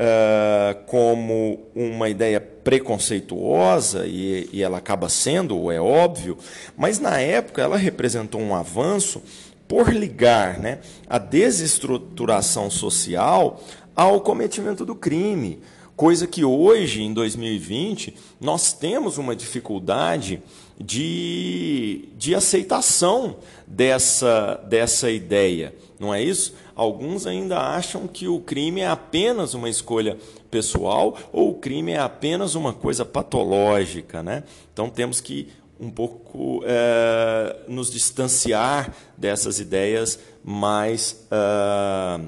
uh, 0.00 0.82
como 0.86 1.60
uma 1.74 2.08
ideia 2.08 2.40
preconceituosa, 2.40 4.06
e, 4.06 4.48
e 4.52 4.62
ela 4.62 4.78
acaba 4.78 5.08
sendo, 5.08 5.70
é 5.70 5.80
óbvio, 5.80 6.38
mas 6.76 6.98
na 6.98 7.20
época 7.20 7.60
ela 7.60 7.76
representou 7.76 8.40
um 8.40 8.54
avanço 8.54 9.22
por 9.68 9.92
ligar 9.92 10.58
né, 10.58 10.78
a 11.08 11.18
desestruturação 11.18 12.70
social 12.70 13.62
ao 13.94 14.20
cometimento 14.20 14.84
do 14.84 14.94
crime. 14.94 15.60
Coisa 15.94 16.26
que 16.26 16.44
hoje, 16.44 17.02
em 17.02 17.12
2020, 17.12 18.16
nós 18.40 18.72
temos 18.72 19.18
uma 19.18 19.36
dificuldade 19.36 20.42
de, 20.80 22.08
de 22.16 22.34
aceitação 22.34 23.36
dessa, 23.66 24.56
dessa 24.66 25.10
ideia, 25.10 25.74
não 25.98 26.14
é 26.14 26.22
isso? 26.22 26.54
Alguns 26.74 27.26
ainda 27.26 27.58
acham 27.58 28.08
que 28.08 28.26
o 28.26 28.40
crime 28.40 28.80
é 28.80 28.88
apenas 28.88 29.52
uma 29.52 29.68
escolha 29.68 30.16
pessoal 30.50 31.16
ou 31.30 31.50
o 31.50 31.54
crime 31.54 31.92
é 31.92 31.98
apenas 31.98 32.54
uma 32.54 32.72
coisa 32.72 33.04
patológica. 33.04 34.22
Né? 34.22 34.44
Então 34.72 34.88
temos 34.88 35.20
que 35.20 35.48
um 35.78 35.90
pouco 35.90 36.62
é, 36.64 37.56
nos 37.68 37.90
distanciar 37.90 38.94
dessas 39.16 39.60
ideias 39.60 40.18
mais, 40.42 41.26
é, 41.30 42.20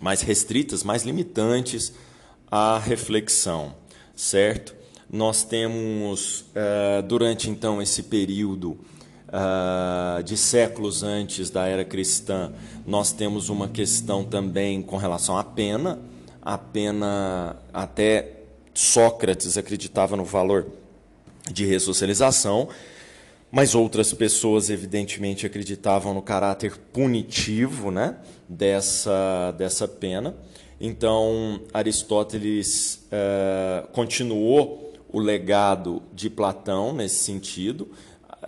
mais 0.00 0.22
restritas, 0.22 0.82
mais 0.82 1.02
limitantes 1.02 1.92
à 2.50 2.78
reflexão, 2.78 3.74
certo? 4.16 4.77
Nós 5.10 5.42
temos, 5.42 6.44
é, 6.54 7.02
durante 7.02 7.48
então 7.48 7.80
esse 7.80 8.02
período, 8.02 8.78
uh, 9.28 10.22
de 10.22 10.36
séculos 10.36 11.02
antes 11.02 11.50
da 11.50 11.66
era 11.66 11.84
cristã, 11.84 12.52
nós 12.86 13.12
temos 13.12 13.48
uma 13.48 13.68
questão 13.68 14.24
também 14.24 14.82
com 14.82 14.96
relação 14.96 15.36
à 15.36 15.44
pena. 15.44 15.98
A 16.42 16.56
pena, 16.56 17.56
até 17.72 18.32
Sócrates 18.72 19.56
acreditava 19.58 20.16
no 20.16 20.24
valor 20.24 20.66
de 21.50 21.66
ressocialização, 21.66 22.68
mas 23.50 23.74
outras 23.74 24.12
pessoas, 24.12 24.70
evidentemente, 24.70 25.46
acreditavam 25.46 26.14
no 26.14 26.22
caráter 26.22 26.76
punitivo 26.92 27.90
né, 27.90 28.16
dessa, 28.48 29.52
dessa 29.56 29.88
pena. 29.88 30.34
Então, 30.80 31.60
Aristóteles 31.72 33.06
uh, 33.06 33.88
continuou 33.88 34.87
o 35.08 35.18
legado 35.18 36.02
de 36.12 36.28
Platão 36.28 36.92
nesse 36.92 37.24
sentido, 37.24 37.88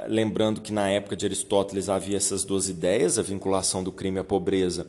lembrando 0.06 0.60
que 0.60 0.72
na 0.72 0.88
época 0.88 1.16
de 1.16 1.26
Aristóteles 1.26 1.88
havia 1.88 2.16
essas 2.16 2.44
duas 2.44 2.68
ideias, 2.68 3.18
a 3.18 3.22
vinculação 3.22 3.82
do 3.82 3.90
crime 3.90 4.18
à 4.18 4.24
pobreza 4.24 4.86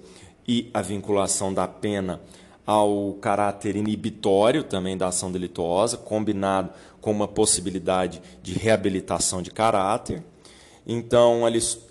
e 0.47 0.69
a 0.73 0.81
vinculação 0.81 1.53
da 1.53 1.67
pena 1.67 2.21
ao 2.65 3.13
caráter 3.13 3.75
inibitório 3.75 4.63
também 4.63 4.97
da 4.97 5.07
ação 5.07 5.31
delituosa, 5.31 5.97
combinado 5.97 6.69
com 6.99 7.11
uma 7.11 7.27
possibilidade 7.27 8.21
de 8.43 8.53
reabilitação 8.53 9.41
de 9.41 9.49
caráter. 9.49 10.23
Então, 10.85 11.43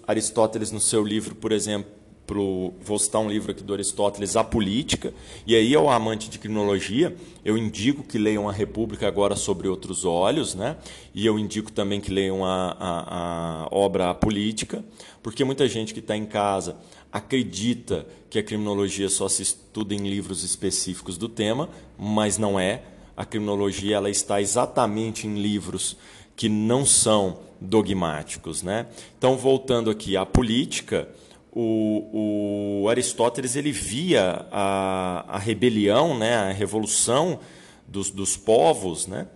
Aristóteles, 0.06 0.70
no 0.70 0.80
seu 0.80 1.04
livro, 1.04 1.34
por 1.34 1.52
exemplo, 1.52 1.90
pro, 2.30 2.72
vou 2.80 2.96
citar 2.96 3.20
um 3.20 3.28
livro 3.28 3.50
aqui 3.50 3.64
do 3.64 3.74
Aristóteles, 3.74 4.36
A 4.36 4.44
Política, 4.44 5.12
e 5.44 5.56
aí 5.56 5.74
ao 5.74 5.90
amante 5.90 6.30
de 6.30 6.38
criminologia, 6.38 7.16
eu 7.44 7.58
indico 7.58 8.04
que 8.04 8.18
leiam 8.18 8.48
A 8.48 8.52
República 8.52 9.08
agora 9.08 9.34
sobre 9.34 9.66
outros 9.66 10.04
olhos, 10.04 10.54
né? 10.54 10.76
e 11.12 11.26
eu 11.26 11.36
indico 11.40 11.72
também 11.72 12.00
que 12.00 12.12
leiam 12.12 12.44
a, 12.44 12.76
a, 12.78 13.64
a 13.64 13.68
obra 13.72 14.10
A 14.10 14.14
Política, 14.14 14.84
porque 15.20 15.42
muita 15.42 15.66
gente 15.66 15.92
que 15.92 15.98
está 15.98 16.16
em 16.16 16.24
casa 16.24 16.76
acredita 17.12 18.06
que 18.30 18.38
a 18.38 18.44
criminologia 18.44 19.08
só 19.08 19.28
se 19.28 19.42
estuda 19.42 19.92
em 19.92 20.08
livros 20.08 20.44
específicos 20.44 21.18
do 21.18 21.28
tema, 21.28 21.68
mas 21.98 22.38
não 22.38 22.60
é. 22.60 22.84
A 23.16 23.24
criminologia 23.24 23.96
ela 23.96 24.08
está 24.08 24.40
exatamente 24.40 25.26
em 25.26 25.34
livros 25.34 25.96
que 26.36 26.48
não 26.48 26.86
são 26.86 27.40
dogmáticos. 27.60 28.62
Né? 28.62 28.86
Então, 29.18 29.36
voltando 29.36 29.90
aqui 29.90 30.16
à 30.16 30.24
política, 30.24 31.08
o, 31.52 32.82
o 32.82 32.88
Aristóteles 32.88 33.56
ele 33.56 33.72
via 33.72 34.46
a, 34.50 35.24
a 35.28 35.38
rebelião, 35.38 36.16
né, 36.16 36.36
a 36.36 36.52
revolução 36.52 37.40
dos, 37.86 38.10
dos 38.10 38.36
povos, 38.36 39.06
né, 39.06 39.26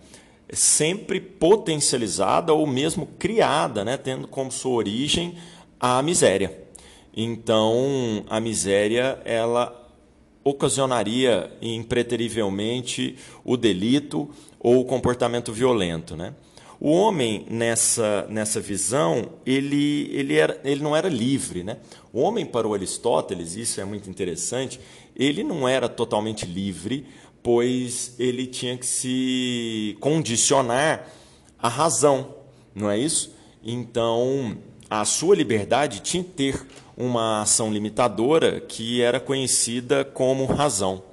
sempre 0.49 1.19
potencializada 1.19 2.53
ou 2.53 2.65
mesmo 2.65 3.07
criada, 3.19 3.83
né, 3.83 3.97
tendo 3.97 4.27
como 4.27 4.51
sua 4.51 4.73
origem 4.73 5.35
a 5.79 6.01
miséria. 6.01 6.65
Então, 7.15 8.25
a 8.29 8.39
miséria 8.39 9.19
ela 9.23 9.81
ocasionaria 10.43 11.51
impreterivelmente 11.61 13.15
o 13.43 13.57
delito 13.57 14.29
ou 14.59 14.81
o 14.81 14.85
comportamento 14.85 15.51
violento, 15.51 16.15
né? 16.15 16.35
O 16.79 16.91
homem 16.91 17.45
nessa, 17.49 18.25
nessa 18.29 18.59
visão, 18.59 19.29
ele, 19.45 20.09
ele, 20.13 20.35
era, 20.35 20.59
ele 20.63 20.83
não 20.83 20.95
era 20.95 21.07
livre. 21.07 21.63
Né? 21.63 21.77
O 22.11 22.19
homem, 22.19 22.45
para 22.45 22.67
o 22.67 22.73
Aristóteles, 22.73 23.55
isso 23.55 23.79
é 23.79 23.85
muito 23.85 24.09
interessante, 24.09 24.79
ele 25.15 25.43
não 25.43 25.67
era 25.67 25.87
totalmente 25.87 26.45
livre, 26.45 27.05
pois 27.41 28.15
ele 28.19 28.47
tinha 28.47 28.77
que 28.77 28.85
se 28.85 29.95
condicionar 29.99 31.07
à 31.57 31.69
razão, 31.69 32.35
não 32.73 32.89
é 32.89 32.97
isso? 32.97 33.33
Então, 33.63 34.57
a 34.89 35.05
sua 35.05 35.35
liberdade 35.35 36.01
tinha 36.01 36.23
que 36.23 36.31
ter 36.31 36.65
uma 36.97 37.41
ação 37.41 37.71
limitadora 37.71 38.59
que 38.61 39.01
era 39.01 39.19
conhecida 39.19 40.05
como 40.05 40.45
razão. 40.45 41.03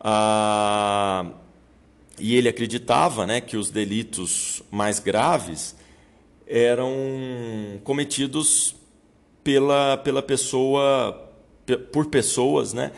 Ah, 0.00 1.26
e 2.20 2.34
ele 2.34 2.48
acreditava 2.48 3.26
né, 3.26 3.40
que 3.40 3.56
os 3.56 3.70
delitos 3.70 4.62
mais 4.70 4.98
graves 4.98 5.74
eram 6.46 6.90
cometidos 7.84 8.74
pela, 9.44 9.96
pela 9.98 10.22
pessoa, 10.22 11.30
por 11.92 12.06
pessoas 12.06 12.72
né, 12.72 12.92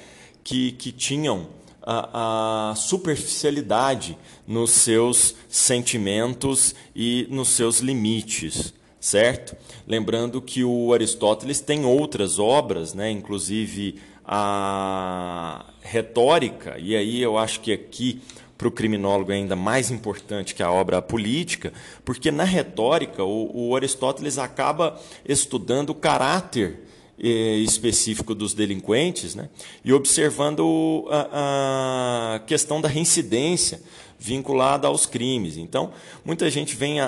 que, 0.44 0.72
que 0.72 0.92
tinham 0.92 1.48
a, 1.82 2.70
a 2.70 2.74
superficialidade 2.74 4.16
nos 4.46 4.70
seus 4.70 5.34
sentimentos 5.48 6.74
e 6.94 7.26
nos 7.30 7.48
seus 7.48 7.80
limites 7.80 8.74
certo? 9.00 9.56
Lembrando 9.88 10.42
que 10.42 10.62
o 10.62 10.92
Aristóteles 10.92 11.58
tem 11.60 11.84
outras 11.86 12.38
obras, 12.38 12.92
né, 12.92 13.10
inclusive 13.10 13.98
a 14.24 15.64
retórica, 15.80 16.78
e 16.78 16.94
aí 16.94 17.20
eu 17.20 17.36
acho 17.36 17.60
que 17.60 17.72
aqui 17.72 18.20
para 18.60 18.68
o 18.68 18.70
criminólogo 18.70 19.32
é 19.32 19.36
ainda 19.36 19.56
mais 19.56 19.90
importante 19.90 20.54
que 20.54 20.62
a 20.62 20.70
obra 20.70 21.00
política, 21.00 21.72
porque 22.04 22.30
na 22.30 22.44
retórica 22.44 23.24
o, 23.24 23.70
o 23.70 23.74
Aristóteles 23.74 24.36
acaba 24.36 25.00
estudando 25.26 25.90
o 25.90 25.94
caráter 25.94 26.80
eh, 27.18 27.56
específico 27.56 28.34
dos 28.34 28.52
delinquentes 28.52 29.34
né? 29.34 29.48
e 29.82 29.94
observando 29.94 31.06
a, 31.10 32.34
a, 32.34 32.38
questão 32.40 32.82
da 32.82 32.88
reincidência 32.88 33.80
vinculada 34.18 34.88
aos 34.88 35.06
crimes. 35.06 35.56
Então, 35.56 35.90
muita 36.22 36.50
gente 36.50 36.76
vem 36.76 36.98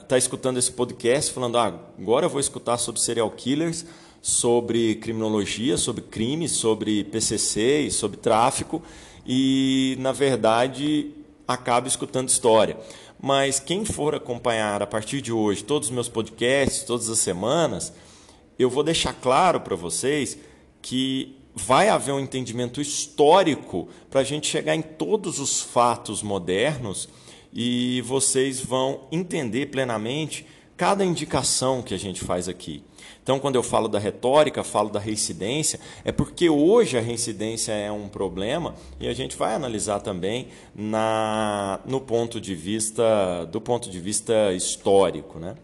está 0.00 0.16
escutando 0.16 0.56
esse 0.56 0.72
podcast 0.72 1.34
falando, 1.34 1.58
ah, 1.58 1.78
agora 1.98 2.24
eu 2.24 2.30
vou 2.30 2.40
escutar 2.40 2.78
sobre 2.78 2.98
serial 3.02 3.30
killers, 3.30 3.84
sobre 4.22 4.94
criminologia, 4.94 5.76
sobre 5.76 6.00
crimes, 6.00 6.52
sobre 6.52 7.04
PCC 7.04 7.80
e 7.82 7.90
sobre 7.90 8.16
tráfico, 8.16 8.82
e, 9.28 9.94
na 10.00 10.10
verdade, 10.10 11.10
acaba 11.46 11.86
escutando 11.86 12.30
história. 12.30 12.78
Mas 13.20 13.60
quem 13.60 13.84
for 13.84 14.14
acompanhar 14.14 14.82
a 14.82 14.86
partir 14.86 15.20
de 15.20 15.30
hoje 15.30 15.62
todos 15.62 15.88
os 15.88 15.94
meus 15.94 16.08
podcasts, 16.08 16.82
todas 16.82 17.10
as 17.10 17.18
semanas, 17.18 17.92
eu 18.58 18.70
vou 18.70 18.82
deixar 18.82 19.12
claro 19.12 19.60
para 19.60 19.76
vocês 19.76 20.38
que 20.80 21.36
vai 21.54 21.88
haver 21.88 22.12
um 22.12 22.20
entendimento 22.20 22.80
histórico 22.80 23.88
para 24.08 24.20
a 24.20 24.24
gente 24.24 24.46
chegar 24.46 24.74
em 24.74 24.82
todos 24.82 25.38
os 25.40 25.60
fatos 25.60 26.22
modernos 26.22 27.08
e 27.52 28.00
vocês 28.02 28.60
vão 28.60 29.08
entender 29.10 29.66
plenamente 29.66 30.46
cada 30.78 31.04
indicação 31.04 31.82
que 31.82 31.92
a 31.92 31.98
gente 31.98 32.24
faz 32.24 32.48
aqui. 32.48 32.84
Então, 33.20 33.40
quando 33.40 33.56
eu 33.56 33.64
falo 33.64 33.88
da 33.88 33.98
retórica, 33.98 34.62
falo 34.62 34.88
da 34.88 35.00
reincidência, 35.00 35.78
é 36.04 36.12
porque 36.12 36.48
hoje 36.48 36.96
a 36.96 37.00
reincidência 37.00 37.72
é 37.72 37.90
um 37.90 38.08
problema 38.08 38.74
e 38.98 39.08
a 39.08 39.12
gente 39.12 39.36
vai 39.36 39.54
analisar 39.54 39.98
também 40.00 40.48
na, 40.74 41.80
no 41.84 42.00
ponto 42.00 42.40
de 42.40 42.54
vista 42.54 43.44
do 43.50 43.60
ponto 43.60 43.90
de 43.90 43.98
vista 44.00 44.52
histórico, 44.54 45.38
né? 45.38 45.56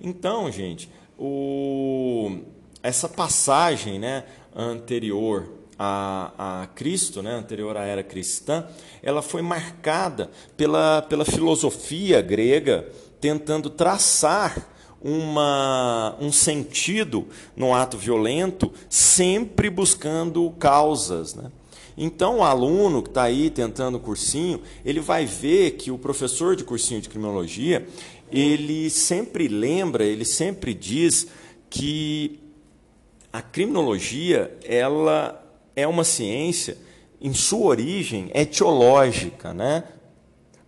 Então, 0.00 0.50
gente, 0.50 0.90
o, 1.18 2.38
essa 2.82 3.08
passagem, 3.08 3.98
né, 3.98 4.24
anterior 4.56 5.48
a, 5.78 6.62
a, 6.62 6.66
Cristo, 6.68 7.22
né, 7.22 7.32
anterior 7.32 7.76
à 7.76 7.84
era 7.84 8.02
cristã, 8.02 8.66
ela 9.02 9.22
foi 9.22 9.42
marcada 9.42 10.30
pela, 10.56 11.02
pela 11.02 11.24
filosofia 11.24 12.22
grega 12.22 12.88
tentando 13.24 13.70
traçar 13.70 14.68
uma, 15.00 16.14
um 16.20 16.30
sentido 16.30 17.26
no 17.56 17.72
ato 17.72 17.96
violento, 17.96 18.70
sempre 18.86 19.70
buscando 19.70 20.50
causas. 20.58 21.34
Né? 21.34 21.50
Então, 21.96 22.40
o 22.40 22.42
aluno 22.42 23.02
que 23.02 23.08
está 23.08 23.22
aí 23.22 23.48
tentando 23.48 23.98
cursinho, 23.98 24.60
ele 24.84 25.00
vai 25.00 25.24
ver 25.24 25.70
que 25.70 25.90
o 25.90 25.96
professor 25.96 26.54
de 26.54 26.64
cursinho 26.64 27.00
de 27.00 27.08
criminologia, 27.08 27.88
ele 28.30 28.90
sempre 28.90 29.48
lembra, 29.48 30.04
ele 30.04 30.26
sempre 30.26 30.74
diz 30.74 31.26
que 31.70 32.38
a 33.32 33.40
criminologia 33.40 34.54
ela 34.62 35.42
é 35.74 35.86
uma 35.88 36.04
ciência 36.04 36.76
em 37.22 37.32
sua 37.32 37.68
origem 37.68 38.30
etiológica, 38.34 39.54
né? 39.54 39.84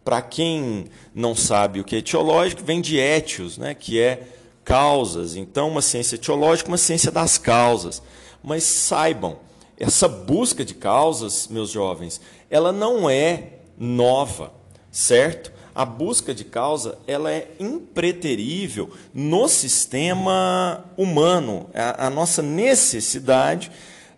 Para 0.07 0.23
quem 0.23 0.85
não 1.13 1.35
sabe 1.35 1.81
o 1.81 1.85
que 1.85 1.97
é 1.97 1.99
etiológico, 1.99 2.63
vem 2.63 2.81
de 2.81 2.97
etios, 2.97 3.59
né, 3.59 3.75
que 3.75 4.01
é 4.01 4.23
causas. 4.65 5.35
Então, 5.35 5.69
uma 5.69 5.83
ciência 5.83 6.15
etiológica, 6.15 6.69
uma 6.69 6.79
ciência 6.79 7.11
das 7.11 7.39
causas. 7.39 8.01
Mas 8.41 8.63
saibam, 8.63 9.41
essa 9.77 10.07
busca 10.07 10.65
de 10.65 10.75
causas, 10.75 11.49
meus 11.49 11.71
jovens, 11.71 12.21
ela 12.49 12.71
não 12.71 13.11
é 13.11 13.55
nova, 13.77 14.53
certo? 14.93 15.51
A 15.75 15.85
busca 15.85 16.33
de 16.33 16.45
causa, 16.45 16.97
ela 17.09 17.33
é 17.33 17.51
impreterível 17.59 18.93
no 19.13 19.49
sistema 19.49 20.85
humano, 20.97 21.69
a, 21.75 22.07
a 22.07 22.11
nossa 22.11 22.43
necessidade 22.43 23.73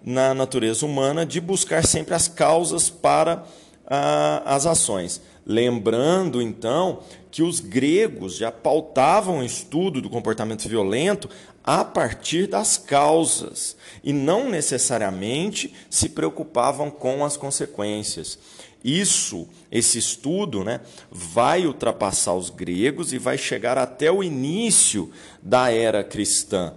na 0.05 0.35
natureza 0.35 0.85
humana 0.85 1.25
de 1.25 1.41
buscar 1.41 1.83
sempre 1.87 2.13
as 2.13 2.29
causas 2.29 2.91
para 2.91 3.43
ah, 3.87 4.43
as 4.45 4.67
ações. 4.67 5.23
Lembrando, 5.49 6.43
então, 6.43 7.01
que 7.31 7.43
os 7.43 7.59
gregos 7.59 8.37
já 8.37 8.53
pautavam 8.53 9.39
o 9.39 9.43
estudo 9.43 10.03
do 10.03 10.11
comportamento 10.11 10.69
violento 10.69 11.31
a 11.65 11.83
partir 11.83 12.47
das 12.47 12.77
causas 12.77 13.75
e 14.05 14.13
não 14.13 14.51
necessariamente 14.51 15.73
se 15.89 16.11
preocupavam 16.11 16.91
com 16.91 17.25
as 17.25 17.39
consequências. 17.39 18.39
Isso, 18.85 19.49
esse 19.73 19.99
estudo, 19.99 20.63
né, 20.63 20.83
vai 21.11 21.67
ultrapassar 21.67 22.35
os 22.35 22.51
gregos 22.51 23.15
e 23.15 23.19
vai 23.19 23.39
chegar 23.39 23.79
até 23.79 24.13
o 24.13 24.23
início 24.23 25.11
da 25.43 25.73
era 25.73 26.05
cristã 26.05 26.75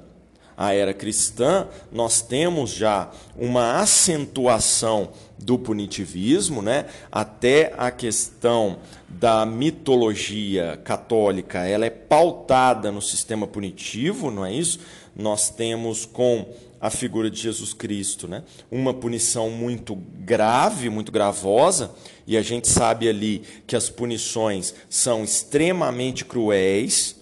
a 0.62 0.76
era 0.76 0.94
cristã, 0.94 1.68
nós 1.92 2.22
temos 2.22 2.70
já 2.70 3.10
uma 3.36 3.80
acentuação 3.80 5.10
do 5.42 5.58
punitivismo, 5.58 6.62
né? 6.62 6.86
até 7.12 7.74
a 7.78 7.92
questão 7.92 8.78
da 9.10 9.46
mitologia 9.46 10.80
católica, 10.84 11.66
ela 11.66 11.86
é 11.86 11.90
pautada 11.90 12.92
no 12.92 13.02
sistema 13.02 13.46
punitivo, 13.48 14.32
não 14.32 14.46
é 14.46 14.54
isso? 14.54 14.80
Nós 15.16 15.50
temos 15.50 16.06
com 16.06 16.46
a 16.80 16.90
figura 16.90 17.30
de 17.30 17.40
Jesus 17.40 17.74
Cristo, 17.74 18.28
né? 18.28 18.42
Uma 18.72 18.92
punição 18.92 19.52
muito 19.52 19.96
grave, 19.96 20.90
muito 20.90 21.12
gravosa, 21.12 21.92
e 22.26 22.36
a 22.36 22.42
gente 22.42 22.68
sabe 22.68 23.08
ali 23.08 23.44
que 23.68 23.76
as 23.76 23.88
punições 23.88 24.74
são 24.90 25.24
extremamente 25.24 26.26
cruéis, 26.26 27.16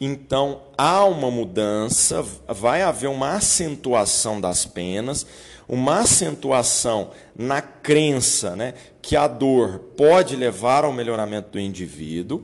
então 0.00 0.62
há 0.78 1.04
uma 1.04 1.30
mudança, 1.30 2.24
vai 2.46 2.82
haver 2.82 3.08
uma 3.08 3.36
acentuação 3.36 4.40
das 4.40 4.64
penas, 4.64 5.26
uma 5.68 6.00
acentuação 6.00 7.10
na 7.36 7.60
crença 7.60 8.54
né, 8.54 8.74
que 9.00 9.16
a 9.16 9.26
dor 9.26 9.78
pode 9.96 10.36
levar 10.36 10.84
ao 10.84 10.92
melhoramento 10.92 11.50
do 11.52 11.60
indivíduo. 11.60 12.42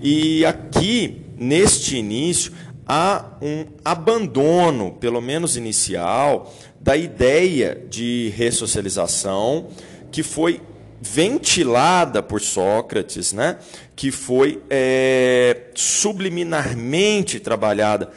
E 0.00 0.44
aqui, 0.44 1.22
neste 1.36 1.96
início, 1.96 2.52
há 2.86 3.36
um 3.40 3.66
abandono, 3.84 4.92
pelo 4.92 5.20
menos 5.20 5.56
inicial, 5.56 6.52
da 6.80 6.96
ideia 6.96 7.80
de 7.88 8.32
ressocialização 8.36 9.68
que 10.10 10.22
foi 10.22 10.60
ventilada 11.00 12.22
por 12.22 12.40
Sócrates, 12.40 13.32
né? 13.32 13.58
que 13.96 14.12
foi 14.12 14.62
é, 14.70 15.70
subliminarmente 15.74 17.40
trabalhada 17.40 18.10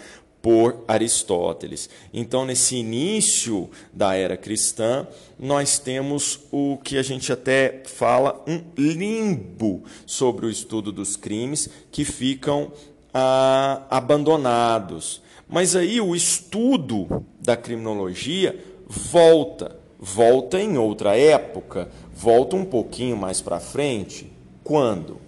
por 0.45 0.83
Aristóteles. 0.87 1.89
Então, 2.13 2.45
nesse 2.45 2.75
início 2.75 3.67
da 3.91 4.13
era 4.13 4.37
cristã, 4.37 5.07
nós 5.39 5.79
temos 5.79 6.41
o 6.51 6.77
que 6.83 6.99
a 6.99 7.01
gente 7.01 7.33
até 7.33 7.81
fala 7.83 8.43
um 8.45 8.61
limbo 8.77 9.83
sobre 10.05 10.45
o 10.45 10.49
estudo 10.51 10.91
dos 10.91 11.15
crimes 11.15 11.67
que 11.91 12.05
ficam 12.05 12.71
ah, 13.11 13.87
abandonados. 13.89 15.19
Mas 15.49 15.75
aí 15.75 15.99
o 15.99 16.15
estudo 16.15 17.25
da 17.41 17.57
criminologia 17.57 18.63
volta, 18.87 19.75
volta 19.99 20.61
em 20.61 20.77
outra 20.77 21.17
época, 21.17 21.89
volta 22.13 22.55
um 22.55 22.65
pouquinho 22.65 23.17
mais 23.17 23.41
para 23.41 23.59
frente. 23.59 24.31
Quando? 24.63 25.19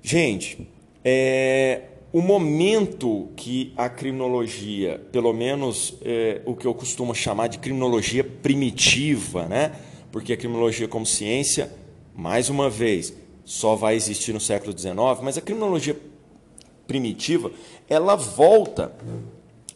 Gente, 0.00 0.72
é, 1.04 1.82
o 2.12 2.22
momento 2.22 3.28
que 3.36 3.72
a 3.76 3.88
criminologia, 3.88 5.00
pelo 5.12 5.32
menos 5.32 5.94
é, 6.02 6.40
o 6.46 6.54
que 6.54 6.66
eu 6.66 6.72
costumo 6.72 7.14
chamar 7.14 7.48
de 7.48 7.58
criminologia 7.58 8.24
primitiva, 8.24 9.46
né? 9.46 9.72
porque 10.10 10.32
a 10.32 10.36
criminologia 10.36 10.86
como 10.86 11.04
ciência, 11.04 11.72
mais 12.14 12.48
uma 12.48 12.70
vez, 12.70 13.12
só 13.44 13.74
vai 13.74 13.96
existir 13.96 14.32
no 14.32 14.40
século 14.40 14.76
XIX, 14.78 14.94
mas 15.22 15.36
a 15.36 15.40
criminologia 15.40 15.96
primitiva, 16.86 17.50
ela 17.88 18.14
volta 18.14 18.92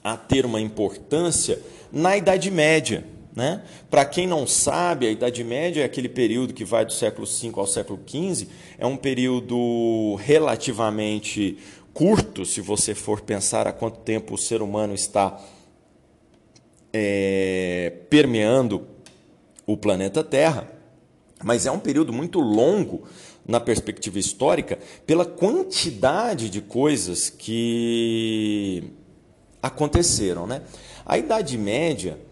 a 0.03 0.17
ter 0.17 0.47
uma 0.47 0.61
importância 0.61 1.61
na 1.93 2.17
Idade 2.17 2.51
Média. 2.51 3.05
Né? 3.39 3.63
Para 3.89 4.05
quem 4.05 4.27
não 4.27 4.49
sabe, 4.49 5.07
a 5.07 5.11
Idade 5.13 5.45
Média 5.45 5.83
é 5.83 5.85
aquele 5.85 6.09
período 6.09 6.53
que 6.53 6.65
vai 6.65 6.85
do 6.85 6.93
século 6.93 7.25
V 7.25 7.53
ao 7.55 7.69
século 7.69 8.01
XV, 8.05 8.49
é 8.77 8.85
um 8.85 8.97
período 8.97 10.17
relativamente 10.17 11.57
curto, 11.95 12.45
se 12.45 12.61
você 12.61 12.97
for 12.97 13.21
pensar 13.21 13.69
há 13.69 13.73
quanto 13.73 14.01
tempo 14.01 14.35
o 14.35 14.37
ser 14.37 14.61
humano 14.61 14.93
está 14.93 15.41
é, 16.93 17.93
permeando 18.11 18.89
o 19.65 19.77
planeta 19.77 20.25
Terra, 20.25 20.69
mas 21.45 21.65
é 21.65 21.71
um 21.71 21.79
período 21.79 22.13
muito 22.13 22.41
longo 22.41 23.05
na 23.47 23.61
perspectiva 23.61 24.19
histórica 24.19 24.81
pela 25.07 25.25
quantidade 25.25 26.51
de 26.51 26.61
coisas 26.61 27.31
que 27.31 28.83
aconteceram. 29.63 30.45
Né? 30.45 30.61
A 31.07 31.17
Idade 31.17 31.57
Média 31.57 32.27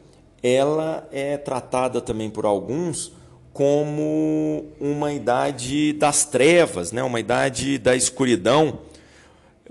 ela 0.46 1.08
é 1.10 1.36
tratada 1.36 2.00
também 2.00 2.30
por 2.30 2.44
alguns 2.44 3.12
como 3.52 4.66
uma 4.78 5.12
idade 5.12 5.94
das 5.94 6.26
trevas, 6.26 6.92
né? 6.92 7.02
uma 7.02 7.18
idade 7.18 7.78
da 7.78 7.96
escuridão. 7.96 8.80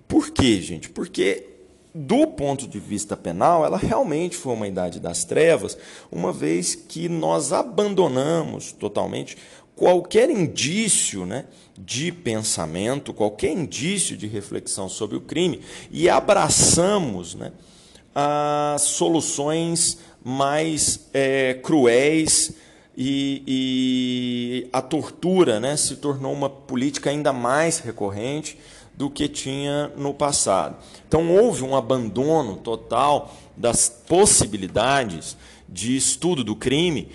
Por 0.08 0.32
quê, 0.32 0.60
gente? 0.60 0.90
Porque 0.90 1.48
do 1.94 2.28
ponto 2.28 2.68
de 2.68 2.78
vista 2.78 3.16
penal, 3.16 3.64
ela 3.64 3.78
realmente 3.78 4.36
foi 4.36 4.54
uma 4.54 4.68
idade 4.68 5.00
das 5.00 5.24
trevas, 5.24 5.78
uma 6.12 6.34
vez 6.34 6.76
que 6.76 7.08
nós 7.08 7.54
abandonamos 7.54 8.74
totalmente 8.74 9.38
qualquer 9.76 10.30
indício 10.30 11.26
né, 11.26 11.46
de 11.78 12.12
pensamento, 12.12 13.14
qualquer 13.14 13.52
indício 13.52 14.18
de 14.18 14.28
reflexão 14.28 14.90
sobre 14.90 15.16
o 15.16 15.22
crime 15.22 15.62
e 15.92 16.10
abraçamos 16.10 17.36
né, 17.36 17.52
as 18.14 18.82
soluções 18.82 20.00
mais 20.28 21.08
é, 21.14 21.54
cruéis 21.54 22.52
e, 22.98 23.44
e, 23.46 24.68
a 24.74 24.82
tortura 24.82 25.60
né, 25.60 25.78
se 25.78 25.98
tornou 25.98 26.34
uma 26.34 26.50
política 26.50 27.12
ainda 27.12 27.32
mais 27.32 27.78
recorrente 27.78 28.58
do 28.96 29.08
que 29.08 29.28
tinha 29.28 29.92
no 29.96 30.16
passado. 30.16 30.78
Então 31.08 31.30
houve 31.30 31.64
um 31.64 31.76
abandono 31.76 32.56
total 32.56 33.36
das 33.56 33.88
possibilidades 33.88 35.38
de 35.70 35.96
estudo 35.96 36.44
do 36.44 36.56
crime 36.56 37.10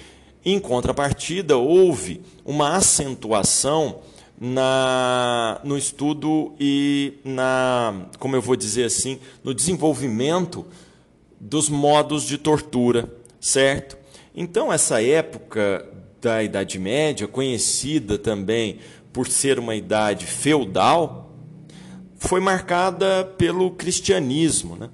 em 0.44 0.61
contrapartida, 0.61 1.57
houve 1.57 2.23
uma 2.44 2.77
acentuação 2.77 3.99
na, 4.40 5.61
no 5.64 5.77
estudo 5.77 6.55
e 6.61 7.14
na, 7.25 8.07
como 8.20 8.37
eu 8.37 8.40
vou 8.40 8.55
dizer 8.55 8.85
assim, 8.85 9.18
no 9.42 9.53
desenvolvimento 9.53 10.64
dos 11.40 11.70
modos 11.70 12.24
de 12.24 12.37
tortura, 12.37 13.11
certo? 13.40 13.96
Então, 14.35 14.72
essa 14.72 15.03
época 15.03 15.88
da 16.20 16.42
Idade 16.42 16.79
Média, 16.79 17.26
conhecida 17.26 18.18
também 18.18 18.79
por 19.12 19.26
ser 19.26 19.59
uma 19.59 19.74
idade 19.74 20.26
feudal, 20.26 21.35
foi 22.16 22.40
marcada 22.40 23.24
pelo 23.38 23.70
cristianismo, 23.70 24.76
né? 24.76 24.90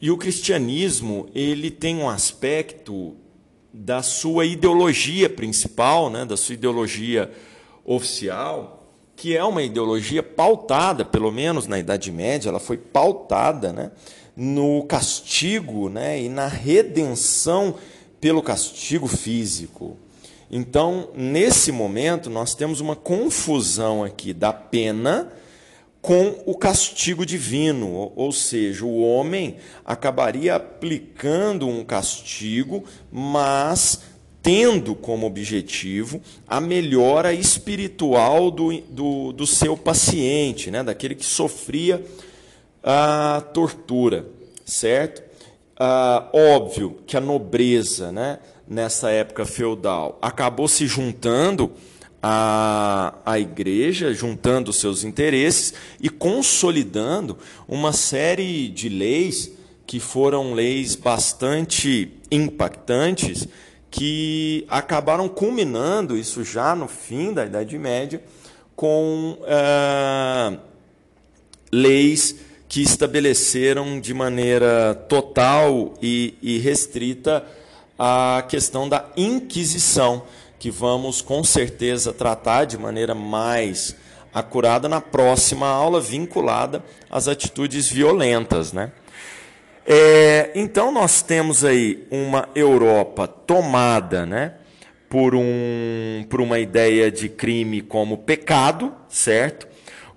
E 0.00 0.10
o 0.10 0.16
cristianismo 0.16 1.28
ele 1.34 1.70
tem 1.70 1.96
um 1.96 2.08
aspecto 2.08 3.16
da 3.72 4.02
sua 4.02 4.46
ideologia 4.46 5.28
principal, 5.28 6.08
né, 6.10 6.24
da 6.24 6.36
sua 6.36 6.54
ideologia 6.54 7.30
oficial, 7.84 8.86
que 9.14 9.36
é 9.36 9.42
uma 9.42 9.62
ideologia 9.62 10.22
pautada, 10.22 11.04
pelo 11.04 11.32
menos 11.32 11.66
na 11.66 11.78
Idade 11.78 12.12
Média, 12.12 12.50
ela 12.50 12.60
foi 12.60 12.76
pautada 12.76 13.72
né, 13.72 13.90
no 14.36 14.84
castigo 14.84 15.88
né, 15.88 16.20
e 16.20 16.28
na 16.28 16.46
redenção 16.46 17.76
pelo 18.20 18.42
castigo 18.42 19.06
físico. 19.06 19.96
Então, 20.50 21.08
nesse 21.14 21.72
momento, 21.72 22.28
nós 22.28 22.54
temos 22.54 22.80
uma 22.80 22.94
confusão 22.94 24.04
aqui 24.04 24.32
da 24.32 24.52
pena 24.52 25.32
com 26.00 26.40
o 26.46 26.54
castigo 26.54 27.26
divino, 27.26 28.12
ou 28.14 28.30
seja, 28.30 28.84
o 28.84 29.00
homem 29.02 29.56
acabaria 29.84 30.54
aplicando 30.54 31.66
um 31.66 31.84
castigo, 31.84 32.84
mas 33.10 34.02
tendo 34.40 34.94
como 34.94 35.26
objetivo 35.26 36.20
a 36.46 36.60
melhora 36.60 37.32
espiritual 37.32 38.52
do, 38.52 38.80
do, 38.82 39.32
do 39.32 39.44
seu 39.44 39.76
paciente, 39.76 40.70
né? 40.70 40.84
daquele 40.84 41.16
que 41.16 41.26
sofria 41.26 42.00
a 42.88 43.42
tortura, 43.52 44.28
certo? 44.64 45.20
Ah, 45.76 46.30
óbvio 46.32 46.98
que 47.04 47.16
a 47.16 47.20
nobreza, 47.20 48.12
né, 48.12 48.38
nessa 48.66 49.10
época 49.10 49.44
feudal, 49.44 50.16
acabou 50.22 50.68
se 50.68 50.86
juntando 50.86 51.72
a, 52.22 53.14
a 53.26 53.40
igreja, 53.40 54.14
juntando 54.14 54.72
seus 54.72 55.02
interesses 55.02 55.74
e 56.00 56.08
consolidando 56.08 57.36
uma 57.66 57.92
série 57.92 58.68
de 58.68 58.88
leis 58.88 59.50
que 59.84 59.98
foram 59.98 60.54
leis 60.54 60.94
bastante 60.94 62.12
impactantes, 62.30 63.48
que 63.90 64.64
acabaram 64.68 65.28
culminando, 65.28 66.16
isso 66.16 66.44
já 66.44 66.74
no 66.74 66.86
fim 66.86 67.32
da 67.32 67.46
Idade 67.46 67.78
Média, 67.78 68.22
com 68.74 69.38
é, 69.44 70.58
leis 71.72 72.36
que 72.68 72.82
estabeleceram 72.82 74.00
de 74.00 74.12
maneira 74.12 74.94
total 75.08 75.94
e, 76.02 76.34
e 76.42 76.58
restrita 76.58 77.44
a 77.98 78.44
questão 78.48 78.88
da 78.88 79.06
Inquisição 79.16 80.24
que 80.58 80.70
vamos 80.70 81.20
com 81.20 81.44
certeza 81.44 82.12
tratar 82.12 82.64
de 82.64 82.78
maneira 82.78 83.14
mais 83.14 83.94
acurada 84.32 84.88
na 84.88 85.00
próxima 85.00 85.66
aula, 85.66 86.00
vinculada 86.00 86.84
às 87.10 87.28
atitudes 87.28 87.90
violentas. 87.90 88.72
Né? 88.72 88.90
É, 89.86 90.50
então, 90.54 90.90
nós 90.92 91.22
temos 91.22 91.64
aí 91.64 92.06
uma 92.10 92.48
Europa 92.54 93.26
tomada 93.26 94.26
né, 94.26 94.54
por, 95.08 95.34
um, 95.34 96.26
por 96.28 96.40
uma 96.40 96.58
ideia 96.58 97.10
de 97.10 97.28
crime 97.28 97.80
como 97.80 98.18
pecado, 98.18 98.92
certo? 99.08 99.68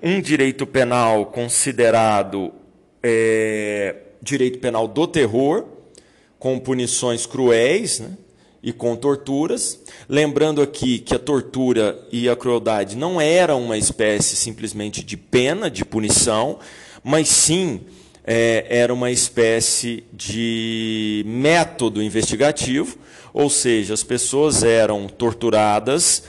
Um 0.02 0.22
direito 0.22 0.66
penal 0.66 1.26
considerado 1.26 2.54
é, 3.04 3.96
direito 4.22 4.58
penal 4.60 4.88
do 4.88 5.06
terror, 5.06 5.66
com 6.38 6.58
punições 6.58 7.26
cruéis, 7.26 8.00
né? 8.00 8.12
e 8.64 8.72
com 8.72 8.96
torturas. 8.96 9.78
Lembrando 10.08 10.62
aqui 10.62 11.00
que 11.00 11.14
a 11.14 11.20
tortura 11.20 12.00
e 12.12 12.30
a 12.30 12.36
crueldade 12.36 12.96
não 12.96 13.20
eram 13.20 13.62
uma 13.62 13.78
espécie 13.78 14.38
simplesmente 14.38 15.04
de 15.04 15.18
pena, 15.18 15.70
de 15.70 15.84
punição, 15.84 16.60
mas 17.04 17.28
sim 17.28 17.82
é, 18.24 18.66
era 18.70 18.94
uma 18.94 19.12
espécie 19.12 20.06
de 20.14 21.24
método 21.26 22.02
investigativo, 22.02 22.98
ou 23.34 23.50
seja, 23.50 23.94
as 23.94 24.04
pessoas 24.04 24.64
eram 24.64 25.08
torturadas 25.08 26.24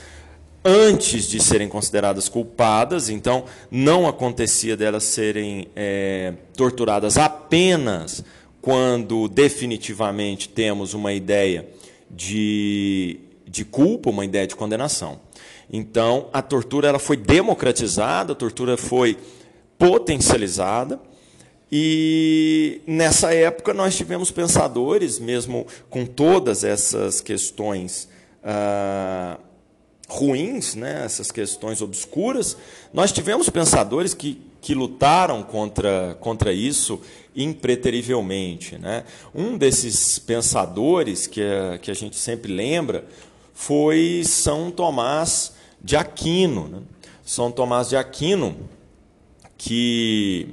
antes 0.63 1.27
de 1.27 1.39
serem 1.39 1.67
consideradas 1.67 2.29
culpadas, 2.29 3.09
então 3.09 3.45
não 3.69 4.07
acontecia 4.07 4.77
delas 4.77 5.03
serem 5.03 5.67
é, 5.75 6.33
torturadas 6.55 7.17
apenas 7.17 8.23
quando 8.61 9.27
definitivamente 9.27 10.47
temos 10.47 10.93
uma 10.93 11.13
ideia 11.13 11.67
de, 12.09 13.19
de 13.47 13.65
culpa, 13.65 14.09
uma 14.09 14.23
ideia 14.23 14.45
de 14.45 14.55
condenação. 14.55 15.19
Então, 15.71 16.27
a 16.31 16.41
tortura 16.41 16.89
ela 16.89 16.99
foi 16.99 17.17
democratizada, 17.17 18.33
a 18.33 18.35
tortura 18.35 18.77
foi 18.77 19.17
potencializada, 19.79 20.99
e 21.71 22.81
nessa 22.85 23.33
época 23.33 23.73
nós 23.73 23.95
tivemos 23.95 24.29
pensadores, 24.29 25.17
mesmo 25.17 25.65
com 25.89 26.05
todas 26.05 26.65
essas 26.65 27.21
questões 27.21 28.09
ah, 28.43 29.39
ruins, 30.11 30.75
né, 30.75 31.03
essas 31.05 31.31
questões 31.31 31.81
obscuras, 31.81 32.57
nós 32.93 33.13
tivemos 33.13 33.49
pensadores 33.49 34.13
que, 34.13 34.41
que 34.59 34.75
lutaram 34.75 35.41
contra, 35.41 36.17
contra 36.19 36.51
isso 36.51 37.01
impreterivelmente. 37.33 38.77
Né? 38.77 39.05
Um 39.33 39.57
desses 39.57 40.19
pensadores 40.19 41.27
que 41.27 41.41
a, 41.41 41.77
que 41.77 41.89
a 41.89 41.93
gente 41.93 42.17
sempre 42.17 42.51
lembra 42.51 43.05
foi 43.53 44.23
São 44.25 44.69
Tomás 44.69 45.53
de 45.81 45.95
Aquino. 45.95 46.67
Né? 46.67 46.79
São 47.23 47.49
Tomás 47.49 47.87
de 47.87 47.95
Aquino, 47.95 48.57
que 49.57 50.49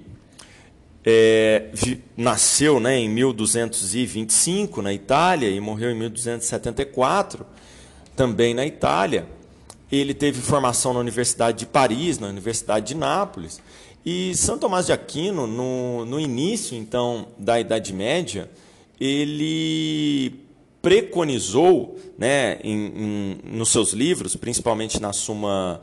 é, 1.05 1.71
nasceu 2.17 2.79
né, 2.79 2.97
em 2.97 3.09
1225 3.09 4.83
na 4.83 4.93
Itália 4.93 5.51
e 5.51 5.59
morreu 5.59 5.91
em 5.91 5.99
1274 5.99 7.45
também 8.15 8.55
na 8.55 8.65
Itália. 8.65 9.38
Ele 9.91 10.13
teve 10.13 10.41
formação 10.41 10.93
na 10.93 11.01
Universidade 11.01 11.59
de 11.59 11.67
Paris, 11.67 12.19
na 12.19 12.29
Universidade 12.29 12.89
de 12.89 12.95
Nápoles. 12.95 13.61
E 14.05 14.35
São 14.35 14.59
Tomás 14.59 14.87
de 14.87 14.93
Aquino, 14.93 15.47
no, 15.47 16.05
no 16.05 16.21
início 16.21 16.77
então 16.77 17.29
da 17.39 17.59
Idade 17.59 17.93
Média, 17.93 18.51
ele 19.01 20.35
preconizou, 20.81 21.99
né, 22.17 22.59
em, 22.63 22.87
em, 22.87 23.41
nos 23.45 23.71
seus 23.71 23.93
livros, 23.93 24.37
principalmente 24.37 25.01
na 25.01 25.13
Suma 25.13 25.81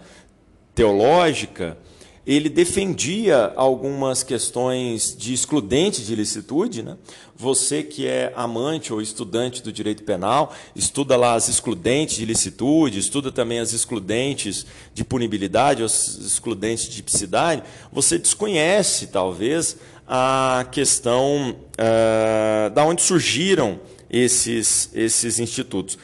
Teológica, 0.73 1.77
ele 2.25 2.49
defendia 2.49 3.53
algumas 3.55 4.23
questões 4.23 5.15
de 5.15 5.33
excludente 5.33 6.03
de 6.03 6.11
ilicitude. 6.11 6.81
Né? 6.81 6.97
Você 7.35 7.83
que 7.83 8.07
é 8.07 8.33
amante 8.35 8.91
ou 8.91 9.01
estudante 9.01 9.61
do 9.61 9.71
direito 9.71 10.03
penal, 10.03 10.53
estuda 10.75 11.15
lá 11.15 11.35
as 11.35 11.49
excludentes 11.49 12.15
de 12.15 12.23
ilicitude, 12.23 12.97
estuda 12.97 13.31
também 13.31 13.59
as 13.59 13.73
excludentes 13.73 14.65
de 14.93 15.03
punibilidade, 15.03 15.83
as 15.83 16.17
excludentes 16.17 16.85
de 16.85 16.95
tipicidade, 16.95 17.61
você 17.91 18.17
desconhece, 18.17 19.07
talvez, 19.07 19.77
a 20.07 20.65
questão 20.71 21.55
uh, 21.73 22.69
da 22.71 22.85
onde 22.85 23.01
surgiram 23.01 23.79
esses, 24.09 24.89
esses 24.93 25.39
institutos. 25.39 25.97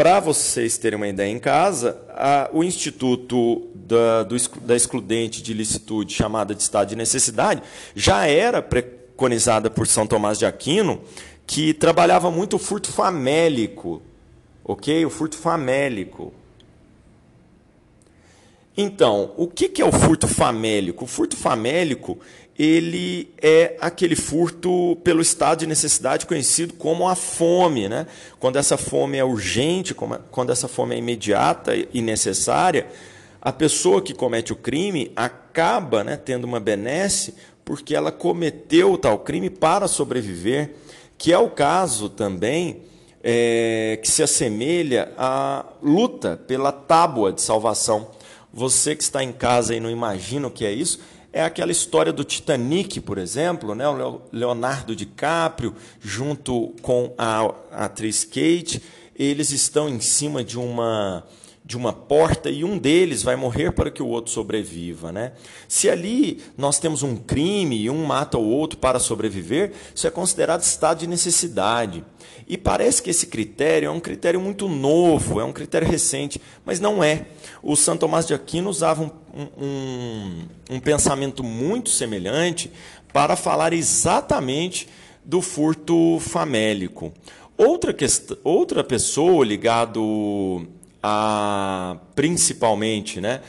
Para 0.00 0.18
vocês 0.18 0.78
terem 0.78 0.96
uma 0.96 1.08
ideia 1.08 1.30
em 1.30 1.38
casa, 1.38 2.00
a, 2.08 2.48
o 2.54 2.64
Instituto 2.64 3.68
da, 3.74 4.22
do, 4.22 4.34
da 4.62 4.74
Excludente 4.74 5.42
de 5.42 5.52
Licitude, 5.52 6.14
chamada 6.14 6.54
de 6.54 6.62
Estado 6.62 6.88
de 6.88 6.96
Necessidade, 6.96 7.62
já 7.94 8.26
era 8.26 8.62
preconizada 8.62 9.68
por 9.68 9.86
São 9.86 10.06
Tomás 10.06 10.38
de 10.38 10.46
Aquino, 10.46 11.02
que 11.46 11.74
trabalhava 11.74 12.30
muito 12.30 12.56
o 12.56 12.58
furto 12.58 12.90
famélico. 12.90 14.00
Ok? 14.64 15.04
O 15.04 15.10
furto 15.10 15.36
famélico. 15.36 16.32
Então, 18.74 19.34
o 19.36 19.46
que 19.46 19.82
é 19.82 19.84
o 19.84 19.92
furto 19.92 20.26
famélico? 20.26 21.04
O 21.04 21.06
furto 21.06 21.36
famélico 21.36 22.18
ele 22.62 23.32
é 23.40 23.78
aquele 23.80 24.14
furto 24.14 24.94
pelo 25.02 25.22
estado 25.22 25.60
de 25.60 25.66
necessidade 25.66 26.26
conhecido 26.26 26.74
como 26.74 27.08
a 27.08 27.14
fome. 27.14 27.88
Né? 27.88 28.06
Quando 28.38 28.56
essa 28.56 28.76
fome 28.76 29.16
é 29.16 29.24
urgente, 29.24 29.94
quando 30.30 30.52
essa 30.52 30.68
fome 30.68 30.94
é 30.94 30.98
imediata 30.98 31.72
e 31.74 32.02
necessária, 32.02 32.86
a 33.40 33.50
pessoa 33.50 34.02
que 34.02 34.12
comete 34.12 34.52
o 34.52 34.56
crime 34.56 35.10
acaba 35.16 36.04
né, 36.04 36.18
tendo 36.18 36.44
uma 36.44 36.60
benesse 36.60 37.34
porque 37.64 37.94
ela 37.94 38.12
cometeu 38.12 38.98
tal 38.98 39.20
crime 39.20 39.48
para 39.48 39.88
sobreviver, 39.88 40.74
que 41.16 41.32
é 41.32 41.38
o 41.38 41.48
caso 41.48 42.10
também 42.10 42.82
é, 43.24 43.98
que 44.02 44.10
se 44.10 44.22
assemelha 44.22 45.14
à 45.16 45.64
luta 45.82 46.38
pela 46.46 46.72
tábua 46.72 47.32
de 47.32 47.40
salvação. 47.40 48.08
Você 48.52 48.94
que 48.94 49.02
está 49.02 49.24
em 49.24 49.32
casa 49.32 49.74
e 49.74 49.80
não 49.80 49.88
imagina 49.88 50.46
o 50.46 50.50
que 50.50 50.66
é 50.66 50.72
isso, 50.72 51.00
é 51.32 51.42
aquela 51.42 51.70
história 51.70 52.12
do 52.12 52.24
Titanic, 52.24 53.00
por 53.00 53.18
exemplo, 53.18 53.74
né? 53.74 53.88
o 53.88 54.22
Leonardo 54.32 54.96
DiCaprio, 54.96 55.74
junto 56.00 56.74
com 56.82 57.14
a 57.16 57.54
atriz 57.72 58.24
Kate, 58.24 58.82
eles 59.14 59.50
estão 59.50 59.88
em 59.88 60.00
cima 60.00 60.42
de 60.42 60.58
uma 60.58 61.24
de 61.70 61.76
uma 61.76 61.92
porta 61.92 62.50
e 62.50 62.64
um 62.64 62.76
deles 62.76 63.22
vai 63.22 63.36
morrer 63.36 63.70
para 63.70 63.92
que 63.92 64.02
o 64.02 64.08
outro 64.08 64.32
sobreviva. 64.32 65.12
Né? 65.12 65.30
Se 65.68 65.88
ali 65.88 66.42
nós 66.58 66.80
temos 66.80 67.04
um 67.04 67.14
crime 67.14 67.82
e 67.82 67.88
um 67.88 68.04
mata 68.04 68.36
o 68.36 68.44
outro 68.44 68.76
para 68.76 68.98
sobreviver, 68.98 69.70
isso 69.94 70.04
é 70.04 70.10
considerado 70.10 70.62
estado 70.62 70.98
de 70.98 71.06
necessidade. 71.06 72.04
E 72.48 72.58
parece 72.58 73.00
que 73.00 73.08
esse 73.08 73.28
critério 73.28 73.86
é 73.86 73.90
um 73.90 74.00
critério 74.00 74.40
muito 74.40 74.68
novo, 74.68 75.38
é 75.38 75.44
um 75.44 75.52
critério 75.52 75.86
recente, 75.86 76.40
mas 76.64 76.80
não 76.80 77.04
é. 77.04 77.26
O 77.62 77.76
Santo 77.76 78.00
Tomás 78.00 78.26
de 78.26 78.34
Aquino 78.34 78.68
usava 78.68 79.04
um, 79.04 79.10
um, 79.56 80.48
um 80.70 80.80
pensamento 80.80 81.44
muito 81.44 81.90
semelhante 81.90 82.72
para 83.12 83.36
falar 83.36 83.72
exatamente 83.72 84.88
do 85.24 85.40
furto 85.40 86.18
famélico. 86.18 87.12
Outra, 87.56 87.94
questão, 87.94 88.36
outra 88.42 88.82
pessoa 88.82 89.44
ligado 89.44 90.66
a 91.02 91.96
principalmente, 92.14 93.20
né, 93.20 93.40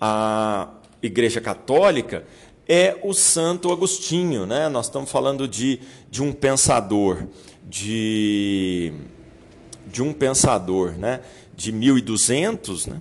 a 0.00 0.68
Igreja 1.02 1.40
Católica 1.40 2.24
é 2.68 2.96
o 3.02 3.12
Santo 3.12 3.72
Agostinho, 3.72 4.46
né? 4.46 4.68
Nós 4.68 4.86
estamos 4.86 5.10
falando 5.10 5.48
de, 5.48 5.80
de 6.08 6.22
um 6.22 6.32
pensador 6.32 7.24
de 7.68 8.92
de 9.86 10.02
um 10.02 10.12
pensador, 10.12 10.92
né, 10.92 11.20
de 11.56 11.72
1200, 11.72 12.86
né? 12.86 13.00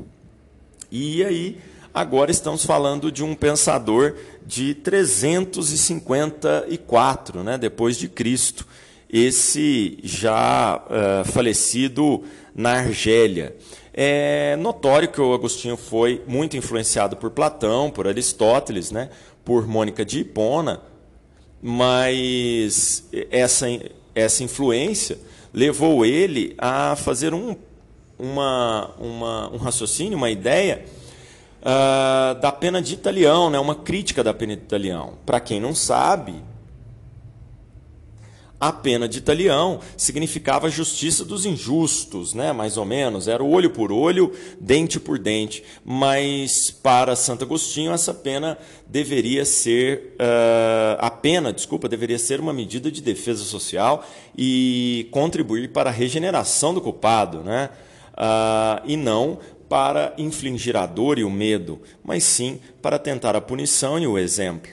E 0.91 1.23
aí 1.23 1.59
agora 1.93 2.31
estamos 2.31 2.65
falando 2.65 3.11
de 3.11 3.23
um 3.23 3.35
pensador 3.35 4.15
de 4.45 4.73
354, 4.73 7.43
né, 7.43 7.59
depois 7.59 7.95
de 7.97 8.09
Cristo. 8.09 8.65
Esse 9.11 9.97
já 10.03 10.83
uh, 10.85 11.25
falecido 11.31 12.23
na 12.55 12.73
Argélia. 12.73 13.55
É 14.01 14.55
notório 14.55 15.09
que 15.09 15.19
o 15.19 15.33
Agostinho 15.33 15.75
foi 15.75 16.23
muito 16.25 16.55
influenciado 16.55 17.17
por 17.17 17.31
Platão, 17.31 17.91
por 17.91 18.07
Aristóteles, 18.07 18.91
né, 18.91 19.09
por 19.43 19.67
Mônica 19.67 20.05
de 20.05 20.21
Hipona, 20.21 20.79
mas 21.61 23.09
essa, 23.29 23.65
essa 24.15 24.41
influência 24.41 25.19
levou 25.53 26.05
ele 26.05 26.55
a 26.57 26.95
fazer 26.95 27.33
um, 27.33 27.57
uma, 28.17 28.89
uma, 28.97 29.53
um 29.53 29.57
raciocínio, 29.57 30.17
uma 30.17 30.29
ideia 30.29 30.85
uh, 31.59 32.39
da 32.39 32.53
pena 32.53 32.81
de 32.81 32.93
Italião, 32.93 33.49
né, 33.49 33.59
uma 33.59 33.75
crítica 33.75 34.23
da 34.23 34.33
pena 34.33 34.55
de 34.55 34.61
Italião. 34.61 35.15
Para 35.25 35.41
quem 35.41 35.59
não 35.59 35.75
sabe, 35.75 36.35
a 38.59 38.73
pena 38.73 39.07
de 39.07 39.21
talião 39.21 39.79
significava 39.95 40.67
a 40.67 40.69
justiça 40.69 41.23
dos 41.23 41.45
injustos, 41.45 42.33
né? 42.33 42.51
mais 42.51 42.75
ou 42.75 42.83
menos. 42.83 43.27
Era 43.27 43.41
olho 43.41 43.69
por 43.69 43.91
olho, 43.91 44.33
dente 44.59 44.99
por 44.99 45.17
dente. 45.17 45.63
Mas 45.85 46.69
para 46.69 47.15
Santo 47.15 47.45
Agostinho, 47.45 47.93
essa 47.93 48.13
pena 48.13 48.57
deveria 48.85 49.45
ser. 49.45 50.15
Uh, 50.19 50.97
a 50.99 51.09
pena, 51.09 51.53
desculpa, 51.53 51.87
deveria 51.87 52.19
ser 52.19 52.41
uma 52.41 52.51
medida 52.51 52.91
de 52.91 53.01
defesa 53.01 53.43
social 53.45 54.05
e 54.37 55.07
contribuir 55.11 55.69
para 55.69 55.89
a 55.89 55.93
regeneração 55.93 56.73
do 56.73 56.81
culpado, 56.81 57.41
né? 57.41 57.69
Uh, 58.13 58.81
e 58.85 58.97
não 58.97 59.39
para 59.69 60.13
infligir 60.17 60.75
a 60.75 60.85
dor 60.85 61.19
e 61.19 61.23
o 61.23 61.29
medo, 61.29 61.79
mas 62.03 62.23
sim 62.23 62.59
para 62.81 62.97
tentar 62.97 63.35
a 63.35 63.41
punição 63.41 63.99
e 63.99 64.07
o 64.07 64.17
exemplo. 64.17 64.71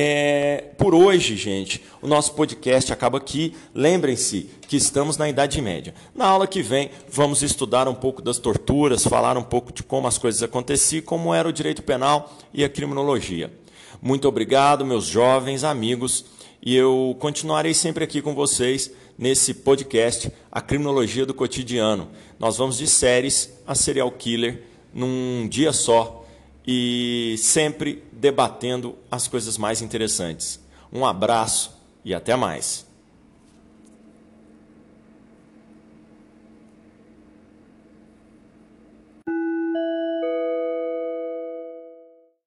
É, 0.00 0.66
por 0.78 0.94
hoje, 0.94 1.34
gente, 1.34 1.82
o 2.00 2.06
nosso 2.06 2.32
podcast 2.34 2.92
acaba 2.92 3.18
aqui. 3.18 3.56
Lembrem-se 3.74 4.48
que 4.68 4.76
estamos 4.76 5.16
na 5.16 5.28
Idade 5.28 5.60
Média. 5.60 5.92
Na 6.14 6.24
aula 6.24 6.46
que 6.46 6.62
vem, 6.62 6.92
vamos 7.10 7.42
estudar 7.42 7.88
um 7.88 7.94
pouco 7.96 8.22
das 8.22 8.38
torturas, 8.38 9.02
falar 9.02 9.36
um 9.36 9.42
pouco 9.42 9.72
de 9.72 9.82
como 9.82 10.06
as 10.06 10.16
coisas 10.16 10.40
aconteciam, 10.40 11.02
como 11.02 11.34
era 11.34 11.48
o 11.48 11.52
direito 11.52 11.82
penal 11.82 12.32
e 12.54 12.62
a 12.62 12.68
criminologia. 12.68 13.52
Muito 14.00 14.28
obrigado, 14.28 14.86
meus 14.86 15.04
jovens 15.04 15.64
amigos, 15.64 16.26
e 16.62 16.76
eu 16.76 17.16
continuarei 17.18 17.74
sempre 17.74 18.04
aqui 18.04 18.22
com 18.22 18.36
vocês 18.36 18.92
nesse 19.18 19.52
podcast, 19.52 20.30
A 20.52 20.60
Criminologia 20.60 21.26
do 21.26 21.34
Cotidiano. 21.34 22.08
Nós 22.38 22.56
vamos 22.56 22.78
de 22.78 22.86
séries 22.86 23.52
a 23.66 23.74
serial 23.74 24.12
killer 24.12 24.62
num 24.94 25.48
dia 25.48 25.72
só 25.72 26.24
e 26.64 27.34
sempre 27.38 28.04
debatendo 28.18 28.96
as 29.10 29.28
coisas 29.28 29.56
mais 29.56 29.80
interessantes. 29.80 30.60
Um 30.92 31.06
abraço 31.06 31.72
e 32.04 32.12
até 32.12 32.34
mais. 32.34 32.84